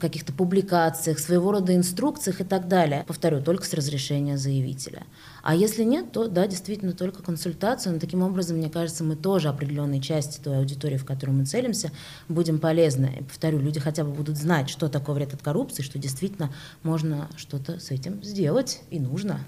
[0.01, 3.05] каких-то публикациях, своего рода инструкциях и так далее.
[3.07, 5.05] Повторю, только с разрешения заявителя.
[5.43, 7.95] А если нет, то да, действительно только консультацию.
[7.95, 11.90] Но таким образом, мне кажется, мы тоже определенной части той аудитории, в которую мы целимся,
[12.29, 13.16] будем полезны.
[13.21, 17.29] И повторю, люди хотя бы будут знать, что такое вред от коррупции, что действительно можно
[17.37, 19.40] что-то с этим сделать и нужно.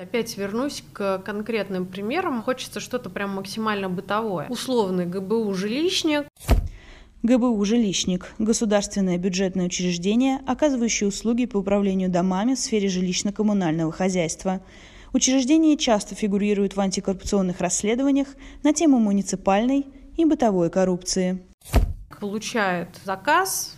[0.00, 2.42] Опять вернусь к конкретным примерам.
[2.42, 4.48] Хочется что-то прям максимально бытовое.
[4.48, 6.26] Условный ГБУ жилищник
[7.22, 14.62] ГБУ «Жилищник»– государственное бюджетное учреждение, оказывающее услуги по управлению домами в сфере жилищно-коммунального хозяйства.
[15.12, 18.28] Учреждение часто фигурирует в антикоррупционных расследованиях
[18.62, 19.84] на тему муниципальной
[20.16, 21.42] и бытовой коррупции.
[22.18, 23.76] Получает заказ,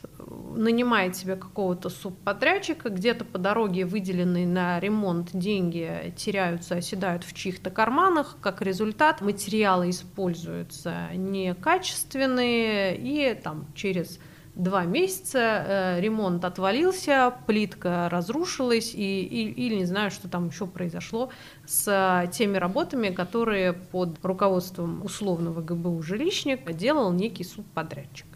[0.56, 7.70] нанимает себе какого-то субподрядчика, где-то по дороге выделенные на ремонт деньги теряются, оседают в чьих-то
[7.70, 8.36] карманах.
[8.40, 14.18] Как результат, материалы используются некачественные, и там через
[14.54, 20.66] два месяца э, ремонт отвалился, плитка разрушилась, и, и, или не знаю, что там еще
[20.66, 21.30] произошло
[21.66, 28.26] с э, теми работами, которые под руководством условного ГБУ «Жилищник» делал некий субподрядчик.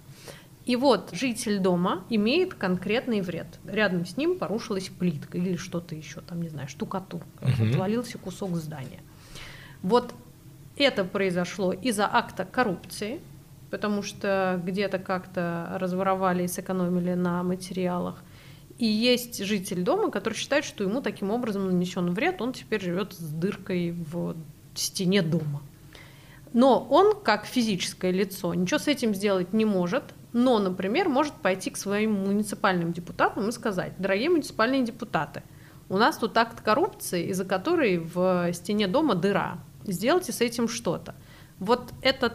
[0.66, 3.46] И вот житель дома имеет конкретный вред.
[3.66, 7.68] Рядом с ним порушилась плитка или что-то еще, там, не знаю, штукатурка, угу.
[7.70, 9.00] отвалился кусок здания.
[9.82, 10.12] Вот
[10.76, 13.20] это произошло из-за акта коррупции,
[13.70, 18.22] потому что где-то как-то разворовали и сэкономили на материалах.
[18.78, 23.12] И есть житель дома, который считает, что ему таким образом нанесен вред, он теперь живет
[23.12, 24.36] с дыркой в
[24.74, 25.62] стене дома.
[26.52, 30.02] Но он, как физическое лицо, ничего с этим сделать не может,
[30.36, 35.42] но, например, может пойти к своим муниципальным депутатам и сказать, дорогие муниципальные депутаты,
[35.88, 39.56] у нас тут акт коррупции, из-за которой в стене дома дыра.
[39.86, 41.14] Сделайте с этим что-то.
[41.58, 42.34] Вот это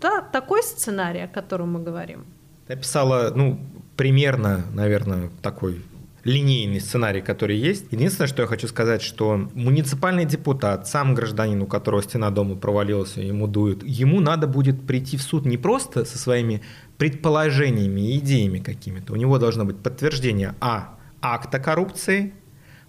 [0.00, 2.24] та, такой сценарий, о котором мы говорим.
[2.66, 3.60] Ты описала, ну,
[3.98, 5.84] примерно, наверное, такой
[6.24, 7.86] линейный сценарий, который есть.
[7.90, 13.16] Единственное, что я хочу сказать, что муниципальный депутат, сам гражданин, у которого стена дома провалилась,
[13.16, 16.62] ему дует, ему надо будет прийти в суд не просто со своими
[16.98, 19.12] предположениями, идеями какими-то.
[19.12, 20.96] У него должно быть подтверждение А.
[21.22, 22.32] Акта коррупции,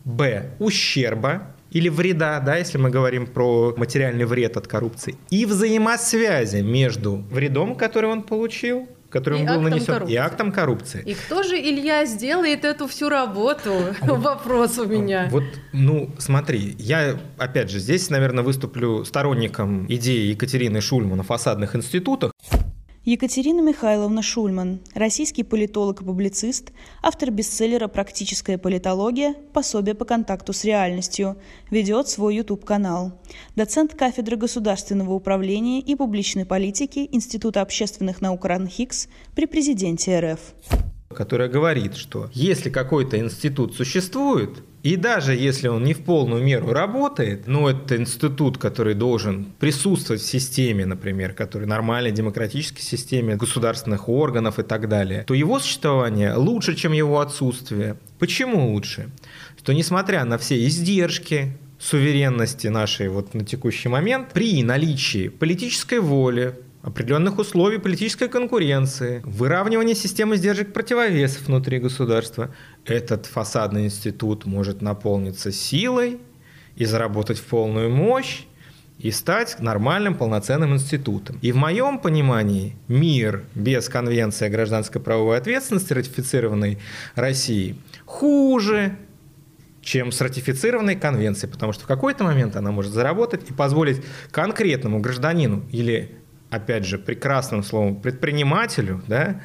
[0.04, 0.56] Б.
[0.60, 7.24] Ущерба или вреда, да, если мы говорим про материальный вред от коррупции, и взаимосвязи между
[7.30, 10.14] вредом, который он получил, который и был нанесен, коррупции.
[10.14, 11.04] и актом коррупции.
[11.06, 13.74] И кто же, Илья, сделает эту всю работу?
[14.02, 15.28] Вопрос у меня.
[15.30, 15.44] Вот,
[15.74, 22.32] ну, смотри, я, опять же, здесь, наверное, выступлю сторонником идеи Екатерины Шульман о фасадных институтах.
[23.04, 29.34] Екатерина Михайловна Шульман, российский политолог и публицист, автор бестселлера «Практическая политология.
[29.54, 31.36] Пособие по контакту с реальностью»,
[31.72, 33.20] ведет свой YouTube-канал.
[33.56, 40.40] Доцент кафедры государственного управления и публичной политики Института общественных наук РАНХИКС при президенте РФ
[41.14, 46.72] которая говорит, что если какой-то институт существует, и даже если он не в полную меру
[46.72, 54.10] работает, но это институт, который должен присутствовать в системе, например, который нормальной демократической системе государственных
[54.10, 57.98] органов и так далее, то его существование лучше, чем его отсутствие.
[58.18, 59.10] Почему лучше?
[59.58, 66.56] Что несмотря на все издержки, суверенности нашей вот на текущий момент, при наличии политической воли,
[66.84, 72.54] определенных условий политической конкуренции, выравнивания системы сдержек противовесов внутри государства,
[72.86, 76.20] этот фасадный институт может наполниться силой
[76.76, 78.44] и заработать в полную мощь,
[78.98, 81.40] и стать нормальным полноценным институтом.
[81.42, 86.78] И в моем понимании мир без конвенции о гражданской правовой ответственности, ратифицированной
[87.16, 88.96] Россией, хуже,
[89.82, 95.00] чем с ратифицированной конвенцией, потому что в какой-то момент она может заработать и позволить конкретному
[95.00, 96.12] гражданину или
[96.52, 99.42] опять же, прекрасным словом, предпринимателю, да,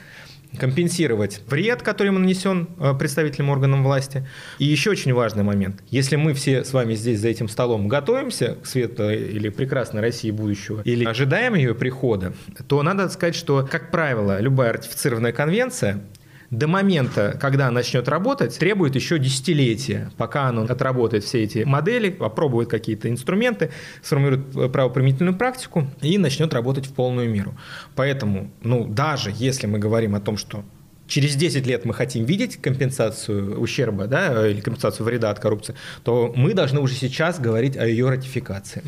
[0.59, 4.27] компенсировать вред, который ему нанесен э, представителям органам власти.
[4.59, 5.83] И еще очень важный момент.
[5.89, 10.31] Если мы все с вами здесь за этим столом готовимся к светлой или прекрасной России
[10.31, 12.33] будущего, или ожидаем ее прихода,
[12.69, 16.03] то надо сказать, что, как правило, любая ратифицированная конвенция
[16.51, 22.69] до момента, когда начнет работать, требует еще десятилетия, пока она отработает все эти модели, опробует
[22.69, 23.71] какие-то инструменты,
[24.03, 27.57] сформирует э, правоприменительную практику и начнет работать в полную меру.
[27.95, 30.65] Поэтому, ну, даже если мы говорим о том, что
[31.07, 36.33] через 10 лет мы хотим видеть компенсацию ущерба да, или компенсацию вреда от коррупции, то
[36.37, 38.83] мы должны уже сейчас говорить о ее ратификации.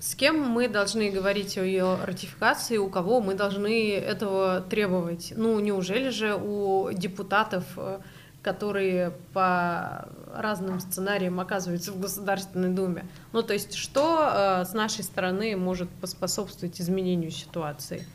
[0.00, 5.34] С кем мы должны говорить о ее ратификации, у кого мы должны этого требовать?
[5.36, 7.98] Ну, неужели же у депутатов, э,
[8.42, 13.06] которые по разным сценариям оказываются в Государственной Думе?
[13.32, 18.06] Ну, то есть, что э, с нашей стороны может поспособствовать изменению ситуации?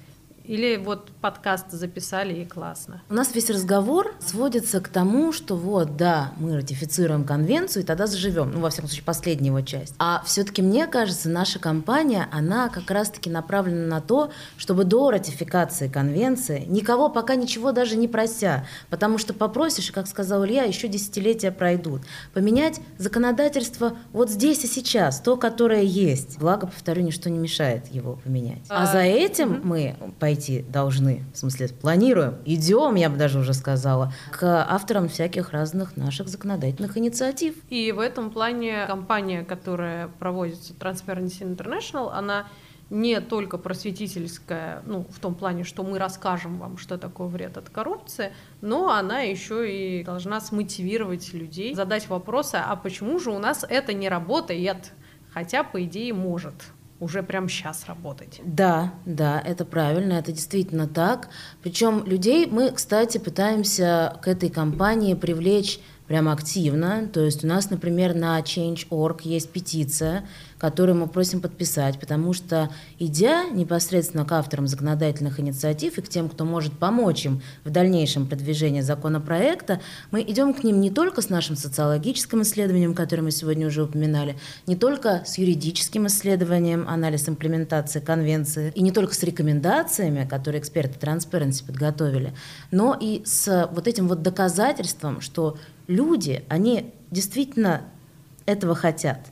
[0.48, 3.02] Или вот подкаст записали и классно?
[3.10, 8.06] У нас весь разговор сводится к тому, что вот, да, мы ратифицируем конвенцию, и тогда
[8.06, 8.52] заживем.
[8.52, 9.96] Ну, во всяком случае, последняя его часть.
[9.98, 15.88] А все-таки, мне кажется, наша компания, она как раз-таки направлена на то, чтобы до ратификации
[15.88, 20.88] конвенции, никого пока ничего даже не прося, потому что попросишь, и, как сказал Илья, еще
[20.88, 22.02] десятилетия пройдут,
[22.34, 26.38] поменять законодательство вот здесь и сейчас, то, которое есть.
[26.38, 28.62] Благо, повторю, ничто не мешает его поменять.
[28.70, 29.68] А, а за этим угу.
[29.68, 35.08] мы пойдем подойти должны, в смысле, планируем, идем, я бы даже уже сказала, к авторам
[35.08, 37.56] всяких разных наших законодательных инициатив.
[37.70, 42.48] И в этом плане компания, которая проводится Transparency International, она
[42.92, 47.70] не только просветительская, ну, в том плане, что мы расскажем вам, что такое вред от
[47.70, 48.32] коррупции,
[48.62, 53.94] но она еще и должна смотивировать людей, задать вопросы, а почему же у нас это
[53.94, 54.92] не работает,
[55.34, 56.54] хотя, по идее, может
[57.00, 58.40] уже прямо сейчас работать.
[58.44, 61.30] Да, да, это правильно, это действительно так.
[61.62, 67.08] Причем людей мы, кстати, пытаемся к этой кампании привлечь прямо активно.
[67.12, 70.26] То есть у нас, например, на Change.org есть петиция,
[70.58, 76.30] которую мы просим подписать, потому что, идя непосредственно к авторам законодательных инициатив и к тем,
[76.30, 79.82] кто может помочь им в дальнейшем продвижении законопроекта,
[80.12, 84.38] мы идем к ним не только с нашим социологическим исследованием, которое мы сегодня уже упоминали,
[84.66, 90.98] не только с юридическим исследованием, анализ имплементации конвенции, и не только с рекомендациями, которые эксперты
[91.00, 92.34] Transparency подготовили,
[92.72, 95.58] но и с вот этим вот доказательством, что
[95.88, 97.82] люди, они действительно
[98.46, 99.26] этого хотят.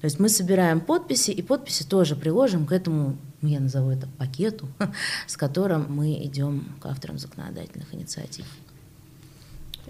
[0.00, 4.06] То есть мы собираем подписи, и подписи тоже приложим к этому, ну, я назову это
[4.18, 4.68] пакету,
[5.26, 8.46] с которым мы идем к авторам законодательных инициатив.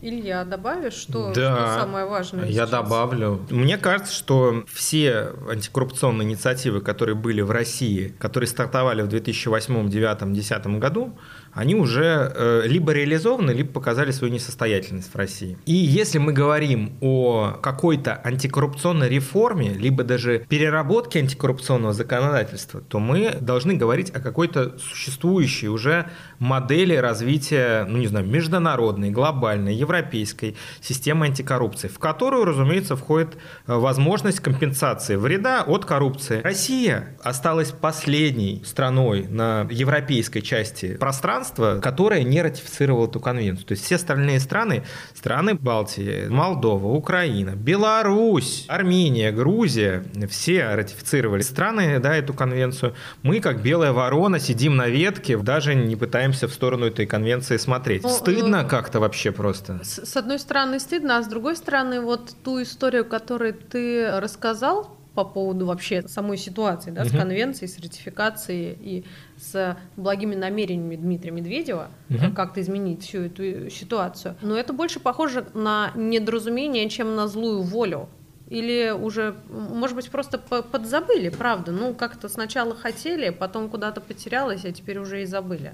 [0.02, 2.46] Илья, добавишь, что, да, что самое важное?
[2.46, 2.70] Я сейчас?
[2.70, 3.40] добавлю.
[3.50, 10.18] Мне кажется, что все антикоррупционные инициативы, которые были в России, которые стартовали в 2008, 2009,
[10.18, 11.18] 2010 году,
[11.56, 15.56] они уже э, либо реализованы, либо показали свою несостоятельность в России.
[15.64, 23.38] И если мы говорим о какой-то антикоррупционной реформе, либо даже переработке антикоррупционного законодательства, то мы
[23.40, 31.24] должны говорить о какой-то существующей уже модели развития, ну не знаю, международной, глобальной, европейской системы
[31.24, 36.42] антикоррупции, в которую, разумеется, входит э, возможность компенсации вреда от коррупции.
[36.42, 43.66] Россия осталась последней страной на европейской части пространства, пространство, которое не ратифицировало эту конвенцию.
[43.66, 44.84] То есть все остальные страны,
[45.14, 52.94] страны Балтии, Молдова, Украина, Беларусь, Армения, Грузия, все ратифицировали страны да, эту конвенцию.
[53.22, 58.02] Мы, как белая ворона, сидим на ветке, даже не пытаемся в сторону этой конвенции смотреть.
[58.02, 59.80] Ну, стыдно ну, как-то вообще просто.
[59.82, 64.95] С, с одной стороны стыдно, а с другой стороны вот ту историю, которую ты рассказал,
[65.16, 67.08] по поводу вообще самой ситуации, да, угу.
[67.08, 69.04] с конвенцией, с ратификацией и
[69.38, 72.34] с благими намерениями Дмитрия Медведева, угу.
[72.36, 74.36] как-то изменить всю эту ситуацию.
[74.42, 78.08] Но это больше похоже на недоразумение, чем на злую волю.
[78.48, 81.72] Или уже, может быть, просто подзабыли, правда?
[81.72, 85.72] Ну, как-то сначала хотели, потом куда-то потерялось, а теперь уже и забыли.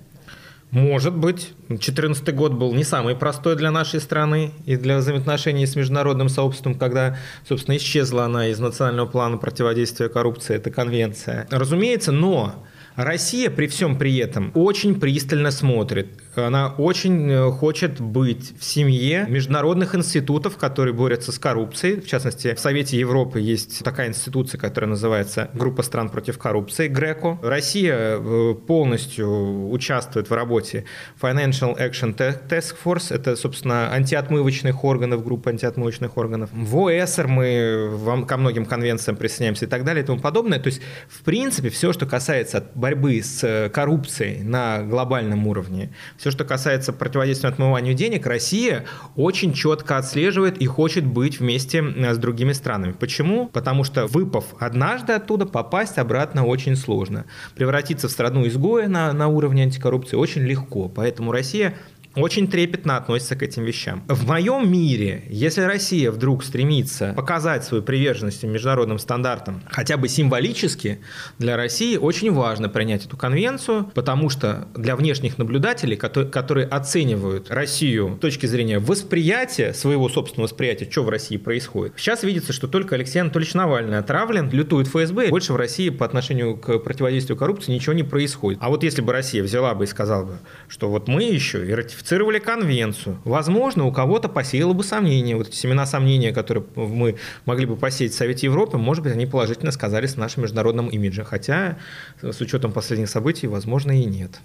[0.72, 1.52] Может быть.
[1.68, 6.74] 2014 год был не самый простой для нашей страны и для взаимоотношений с международным сообществом,
[6.74, 11.46] когда, собственно, исчезла она из национального плана противодействия коррупции, эта конвенция.
[11.50, 12.54] Разумеется, но
[12.96, 16.08] Россия при всем при этом очень пристально смотрит.
[16.34, 22.00] Она очень э, хочет быть в семье международных институтов, которые борются с коррупцией.
[22.00, 27.40] В частности, в Совете Европы есть такая институция, которая называется Группа стран против коррупции, ГРЕКО.
[27.42, 30.84] Россия э, полностью участвует в работе
[31.20, 33.14] Financial Action Task Force.
[33.14, 36.50] Это, собственно, антиотмывочных органов, группа антиотмывочных органов.
[36.52, 40.58] В ОЭСР мы ко многим конвенциям присоединяемся и так далее и тому подобное.
[40.58, 46.32] То есть, в принципе, все, что касается борьбы с э, коррупцией на глобальном уровне, все,
[46.32, 52.18] что касается противодействия отмыванию денег, Россия очень четко отслеживает и хочет быть вместе э, с
[52.18, 52.92] другими странами.
[52.92, 53.46] Почему?
[53.46, 57.24] Потому что выпав однажды оттуда, попасть обратно очень сложно.
[57.54, 60.88] Превратиться в страну изгоя на, на уровне антикоррупции очень легко.
[60.88, 61.74] Поэтому Россия
[62.14, 64.04] очень трепетно относится к этим вещам.
[64.08, 71.00] В моем мире, если Россия вдруг стремится показать свою приверженность международным стандартам, хотя бы символически,
[71.38, 78.16] для России очень важно принять эту конвенцию, потому что для внешних наблюдателей, которые оценивают Россию
[78.18, 82.94] с точки зрения восприятия, своего собственного восприятия, что в России происходит, сейчас видится, что только
[82.94, 87.92] Алексей Анатольевич Навальный отравлен, лютует ФСБ, больше в России по отношению к противодействию коррупции ничего
[87.94, 88.58] не происходит.
[88.62, 90.38] А вот если бы Россия взяла бы и сказала бы,
[90.68, 93.18] что вот мы еще и ратифицировали ратифицировали конвенцию.
[93.24, 95.36] Возможно, у кого-то посеяло бы сомнения.
[95.36, 99.26] Вот эти семена сомнения, которые мы могли бы посеять в Совете Европы, может быть, они
[99.26, 101.24] положительно сказались в нашем международном имидже.
[101.24, 101.78] Хотя,
[102.20, 104.40] с учетом последних событий, возможно, и нет.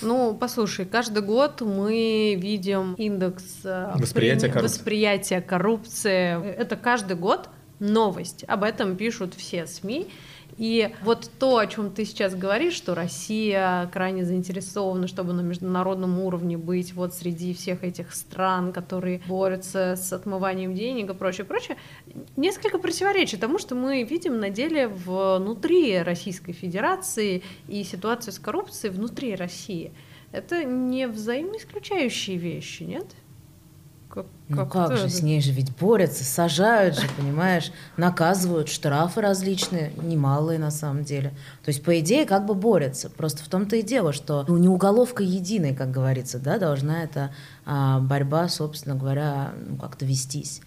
[0.00, 4.78] Ну, послушай, каждый год мы видим индекс э, восприятия, коррупции.
[4.78, 6.54] восприятия коррупции.
[6.56, 7.48] Это каждый год
[7.80, 8.44] новость.
[8.46, 10.06] Об этом пишут все СМИ.
[10.58, 16.18] И вот то, о чем ты сейчас говоришь, что Россия крайне заинтересована, чтобы на международном
[16.18, 21.76] уровне быть вот среди всех этих стран, которые борются с отмыванием денег и прочее, прочее,
[22.36, 28.92] несколько противоречит тому, что мы видим на деле внутри Российской Федерации и ситуацию с коррупцией
[28.92, 29.92] внутри России.
[30.32, 33.06] Это не взаимоисключающие вещи, нет?
[34.48, 35.08] Как, ну как, же, это?
[35.10, 41.30] с ней же ведь борются, сажают же, понимаешь, наказывают, штрафы различные, немалые на самом деле.
[41.64, 43.10] То есть, по идее, как бы борются.
[43.10, 47.34] Просто в том-то и дело, что ну, не уголовка единой, как говорится, да, должна эта
[47.66, 50.62] а, борьба, собственно говоря, ну, как-то вестись.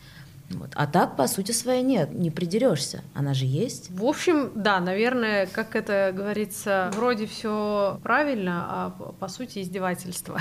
[0.54, 0.72] Вот.
[0.76, 3.02] А так, по сути своей, нет, не придерешься.
[3.14, 3.89] Она же есть.
[3.89, 8.89] В общем, да, наверное, как это говорится, вроде все правильно, а
[9.20, 10.39] по сути издевательство.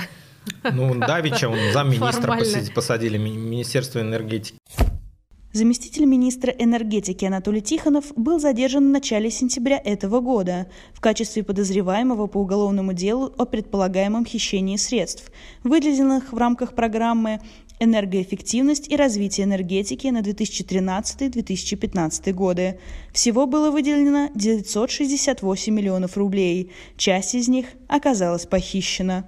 [0.63, 2.37] Ну, Давича, он замминистра
[2.73, 4.57] посадили, Министерство энергетики.
[5.53, 12.27] Заместитель министра энергетики Анатолий Тихонов был задержан в начале сентября этого года в качестве подозреваемого
[12.27, 15.29] по уголовному делу о предполагаемом хищении средств,
[15.63, 17.41] выделенных в рамках программы
[17.81, 22.79] «Энергоэффективность и развитие энергетики» на 2013-2015 годы.
[23.11, 26.71] Всего было выделено 968 миллионов рублей.
[26.95, 29.27] Часть из них оказалась похищена.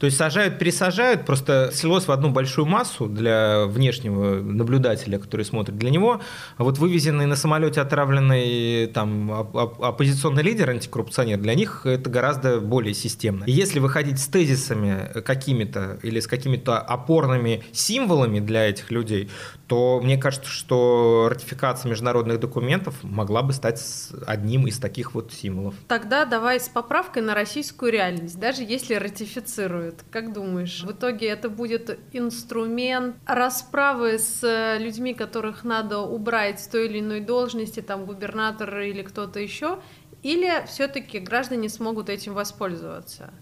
[0.00, 5.76] То есть сажают, пересажают, просто слилось в одну большую массу для внешнего наблюдателя, который смотрит.
[5.76, 6.22] Для него
[6.56, 13.44] вот вывезенный на самолете отравленный там оппозиционный лидер, антикоррупционер, для них это гораздо более системно.
[13.44, 19.28] И если выходить с тезисами какими-то или с какими-то опорными символами для этих людей,
[19.66, 23.80] то мне кажется, что ратификация международных документов могла бы стать
[24.26, 25.74] одним из таких вот символов.
[25.88, 29.89] Тогда давай с поправкой на российскую реальность, даже если ратифицируют.
[30.10, 36.86] Как думаешь, в итоге это будет инструмент расправы с людьми, которых надо убрать с той
[36.86, 39.80] или иной должности, там губернатор или кто-то еще,
[40.22, 43.32] или все-таки граждане смогут этим воспользоваться?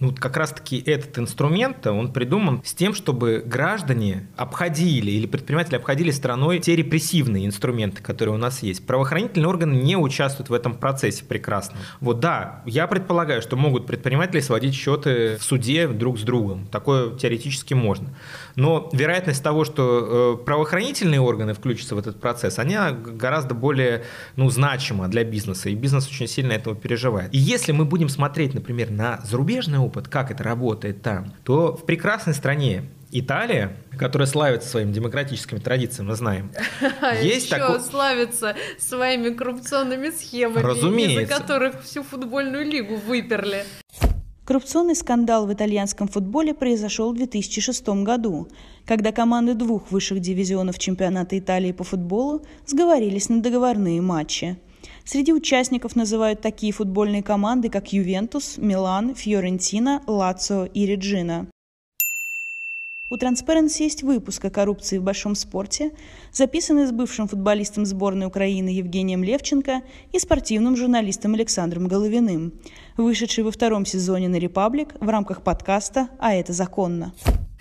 [0.00, 5.76] Ну, вот как раз-таки этот инструмент, он придуман с тем, чтобы граждане обходили или предприниматели
[5.76, 8.84] обходили стороной те репрессивные инструменты, которые у нас есть.
[8.86, 11.76] Правоохранительные органы не участвуют в этом процессе прекрасно.
[12.00, 16.66] Вот да, я предполагаю, что могут предприниматели сводить счеты в суде друг с другом.
[16.66, 18.08] Такое теоретически можно.
[18.56, 24.02] Но вероятность того, что э, правоохранительные органы включатся в этот процесс, она гораздо более
[24.34, 27.32] ну, значима для бизнеса, и бизнес очень сильно этого переживает.
[27.32, 31.84] И если мы будем смотреть, например, на зарубежный опыт, как это работает там, то в
[31.84, 32.84] прекрасной стране
[33.16, 36.50] Италия, которая славится своими демократическими традициями, мы знаем.
[37.22, 37.80] Есть Еще такой...
[37.80, 41.22] славится своими коррупционными схемами, Разумеется.
[41.22, 43.64] из-за которых всю футбольную лигу выперли.
[44.44, 48.48] Коррупционный скандал в итальянском футболе произошел в 2006 году,
[48.84, 54.58] когда команды двух высших дивизионов чемпионата Италии по футболу сговорились на договорные матчи.
[55.06, 61.46] Среди участников называют такие футбольные команды, как Ювентус, Милан, Фьорентина, Лацио и Реджина.
[63.10, 65.92] У Transparency есть выпуск о коррупции в большом спорте,
[66.32, 72.54] записанный с бывшим футболистом сборной Украины Евгением Левченко и спортивным журналистом Александром Головиным,
[72.96, 77.12] вышедший во втором сезоне на «Репаблик» в рамках подкаста «А это законно».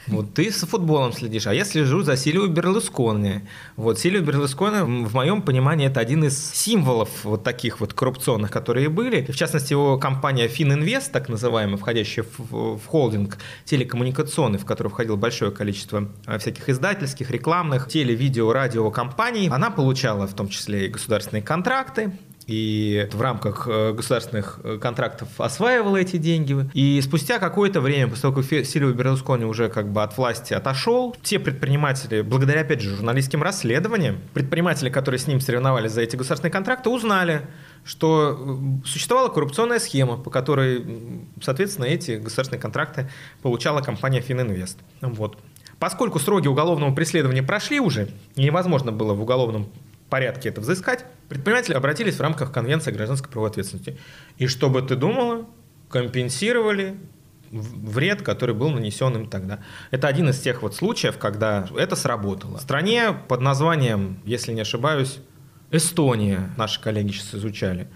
[0.07, 3.41] Вот ты с футболом следишь, а я слежу за Сильвио Берлускони.
[3.77, 8.89] Вот Сильвио Берлускони, в моем понимании, это один из символов вот таких вот коррупционных, которые
[8.89, 9.25] были.
[9.31, 15.15] В частности, его компания Fininvest, так называемая, входящая в, в холдинг телекоммуникационный, в который входило
[15.15, 20.87] большое количество а, всяких издательских, рекламных, теле, видео, радио компаний, она получала в том числе
[20.87, 22.11] и государственные контракты,
[22.47, 26.69] и в рамках э, государственных э, контрактов осваивала эти деньги.
[26.73, 31.15] И спустя какое-то время, после того, как Сильвио Берлускони уже как бы от власти отошел,
[31.21, 36.51] те предприниматели, благодаря, опять же, журналистским расследованиям, предприниматели, которые с ним соревновались за эти государственные
[36.51, 37.41] контракты, узнали,
[37.85, 40.85] что э, существовала коррупционная схема, по которой,
[41.41, 43.09] соответственно, эти государственные контракты
[43.41, 44.77] получала компания Фининвест.
[45.01, 45.37] Вот.
[45.79, 49.69] Поскольку сроки уголовного преследования прошли уже, невозможно было в уголовном
[50.13, 53.97] порядке это взыскать, предприниматели обратились в рамках Конвенции о гражданской правовой ответственности.
[54.37, 55.47] И что бы ты думала,
[55.89, 56.97] компенсировали
[57.49, 59.61] вред, который был нанесен им тогда.
[59.89, 62.59] Это один из тех вот случаев, когда это сработало.
[62.59, 65.17] В стране под названием, если не ошибаюсь,
[65.71, 67.87] Эстония, наши коллеги сейчас изучали,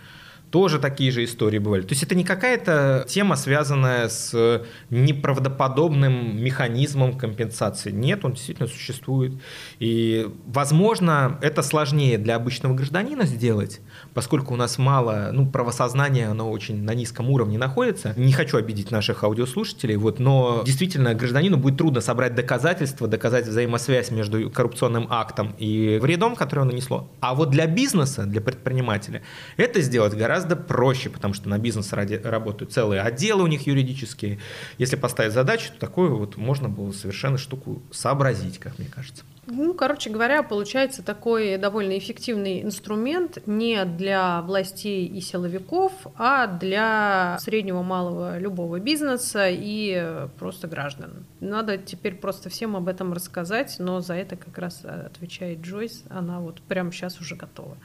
[0.49, 1.81] тоже такие же истории бывали.
[1.81, 7.91] То есть это не какая-то тема, связанная с неправдоподобным механизмом компенсации.
[7.91, 9.33] Нет, он действительно существует.
[9.79, 13.81] И, возможно, это сложнее для обычного гражданина сделать,
[14.13, 18.13] поскольку у нас мало, ну, правосознание, оно очень на низком уровне находится.
[18.15, 24.11] Не хочу обидеть наших аудиослушателей, вот, но действительно гражданину будет трудно собрать доказательства, доказать взаимосвязь
[24.11, 27.11] между коррупционным актом и вредом, который он нанесло.
[27.19, 29.21] А вот для бизнеса, для предпринимателя,
[29.57, 34.39] это сделать гораздо проще, потому что на бизнес ради, работают целые отделы у них юридические.
[34.77, 39.23] Если поставить задачу, то такую вот можно было совершенно штуку сообразить, как мне кажется.
[39.47, 47.37] Ну, короче говоря, получается такой довольно эффективный инструмент не для властей и силовиков, а для
[47.39, 51.25] среднего малого любого бизнеса и просто граждан.
[51.39, 56.41] Надо теперь просто всем об этом рассказать, но за это как раз отвечает Джойс, она
[56.41, 57.77] вот прямо сейчас уже готова.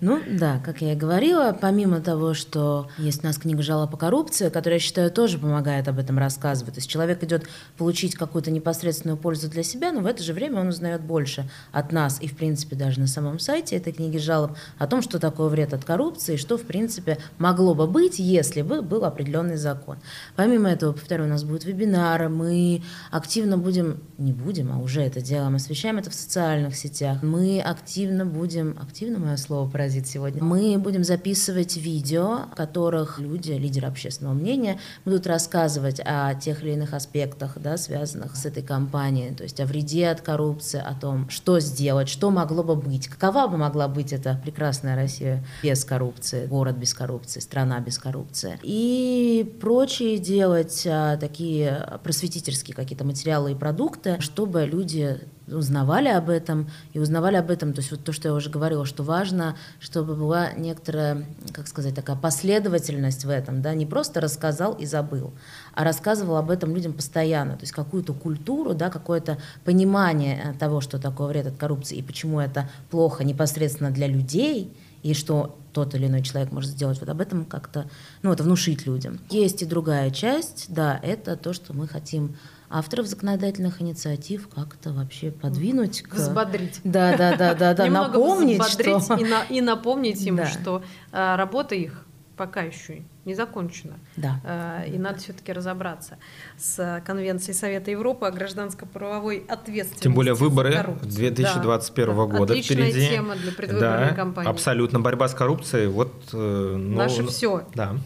[0.00, 3.96] Ну да, как я и говорила, помимо того, что есть у нас книга жалоб по
[3.96, 6.74] коррупции, которая, я считаю, тоже помогает об этом рассказывать.
[6.74, 7.48] То есть человек идет
[7.78, 11.92] получить какую-то непосредственную пользу для себя, но в это же время он узнает больше от
[11.92, 15.48] нас и, в принципе, даже на самом сайте этой книги жалоб о том, что такое
[15.48, 19.98] вред от коррупции, что, в принципе, могло бы быть, если бы был определенный закон.
[20.34, 25.20] Помимо этого, повторю, у нас будут вебинары, мы активно будем, не будем, а уже это
[25.20, 30.78] делаем, освещаем это в социальных сетях, мы активно будем, активно мое слово поразит сегодня, мы
[30.78, 36.94] будем записывать видео, в которых люди, лидеры общественного мнения, будут рассказывать о тех или иных
[36.94, 41.60] аспектах, да, связанных с этой кампанией, то есть о вреде от коррупции, о том, что
[41.60, 46.76] сделать, что могло бы быть, какова бы могла быть эта прекрасная Россия без коррупции, город
[46.76, 48.58] без коррупции, страна без коррупции.
[48.62, 56.68] И прочие делать а, такие просветительские какие-то материалы и продукты, чтобы люди узнавали об этом
[56.92, 60.14] и узнавали об этом, то есть вот то, что я уже говорила, что важно, чтобы
[60.14, 65.32] была некоторая, как сказать, такая последовательность в этом, да, не просто рассказал и забыл,
[65.74, 70.80] а рассказывал об этом людям постоянно, то есть какую-то культуру, да, какое-то понимание э, того,
[70.80, 74.72] что такое вред от коррупции и почему это плохо непосредственно для людей,
[75.02, 77.88] и что тот или иной человек может сделать, вот об этом как-то,
[78.22, 79.20] ну, это внушить людям.
[79.30, 82.34] Есть и другая часть, да, это то, что мы хотим
[82.68, 86.02] авторов законодательных инициатив как-то вообще подвинуть.
[86.02, 86.14] К...
[86.14, 86.80] Взбодрить.
[86.84, 87.86] Да, да, да, да, да.
[87.86, 89.16] напомнить, что...
[89.16, 90.46] и, на, и напомнить им, да.
[90.46, 92.06] что а, работа их
[92.36, 93.94] пока еще не закончена.
[94.16, 94.40] Да.
[94.44, 96.18] А, и надо все-таки разобраться
[96.58, 100.02] с Конвенцией Совета Европы о гражданско-правовой ответственности.
[100.04, 102.24] Тем более выборы 2021 да.
[102.24, 103.08] года Отличная впереди.
[103.08, 104.50] тема для предвыборной да, кампании.
[104.50, 105.00] Абсолютно.
[105.00, 105.88] Борьба с коррупцией.
[105.88, 107.66] Вот, э, ну, Наше все.
[107.74, 107.96] Да.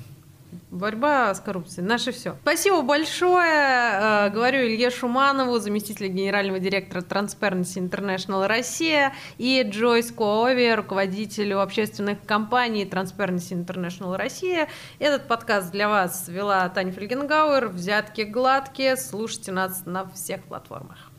[0.71, 1.85] Борьба с коррупцией.
[1.85, 2.37] Наше все.
[2.43, 3.49] Спасибо большое.
[3.49, 12.25] Э, говорю Илье Шуманову, заместителю генерального директора Transparency International Россия, и Джойс Коове, руководителю общественных
[12.25, 14.69] компаний Transparency International Россия.
[15.01, 17.69] Этот подкаст для вас вела Таня Фельгенгауэр.
[17.69, 18.97] Взятки гладкие.
[18.97, 21.11] Слушайте нас на всех платформах.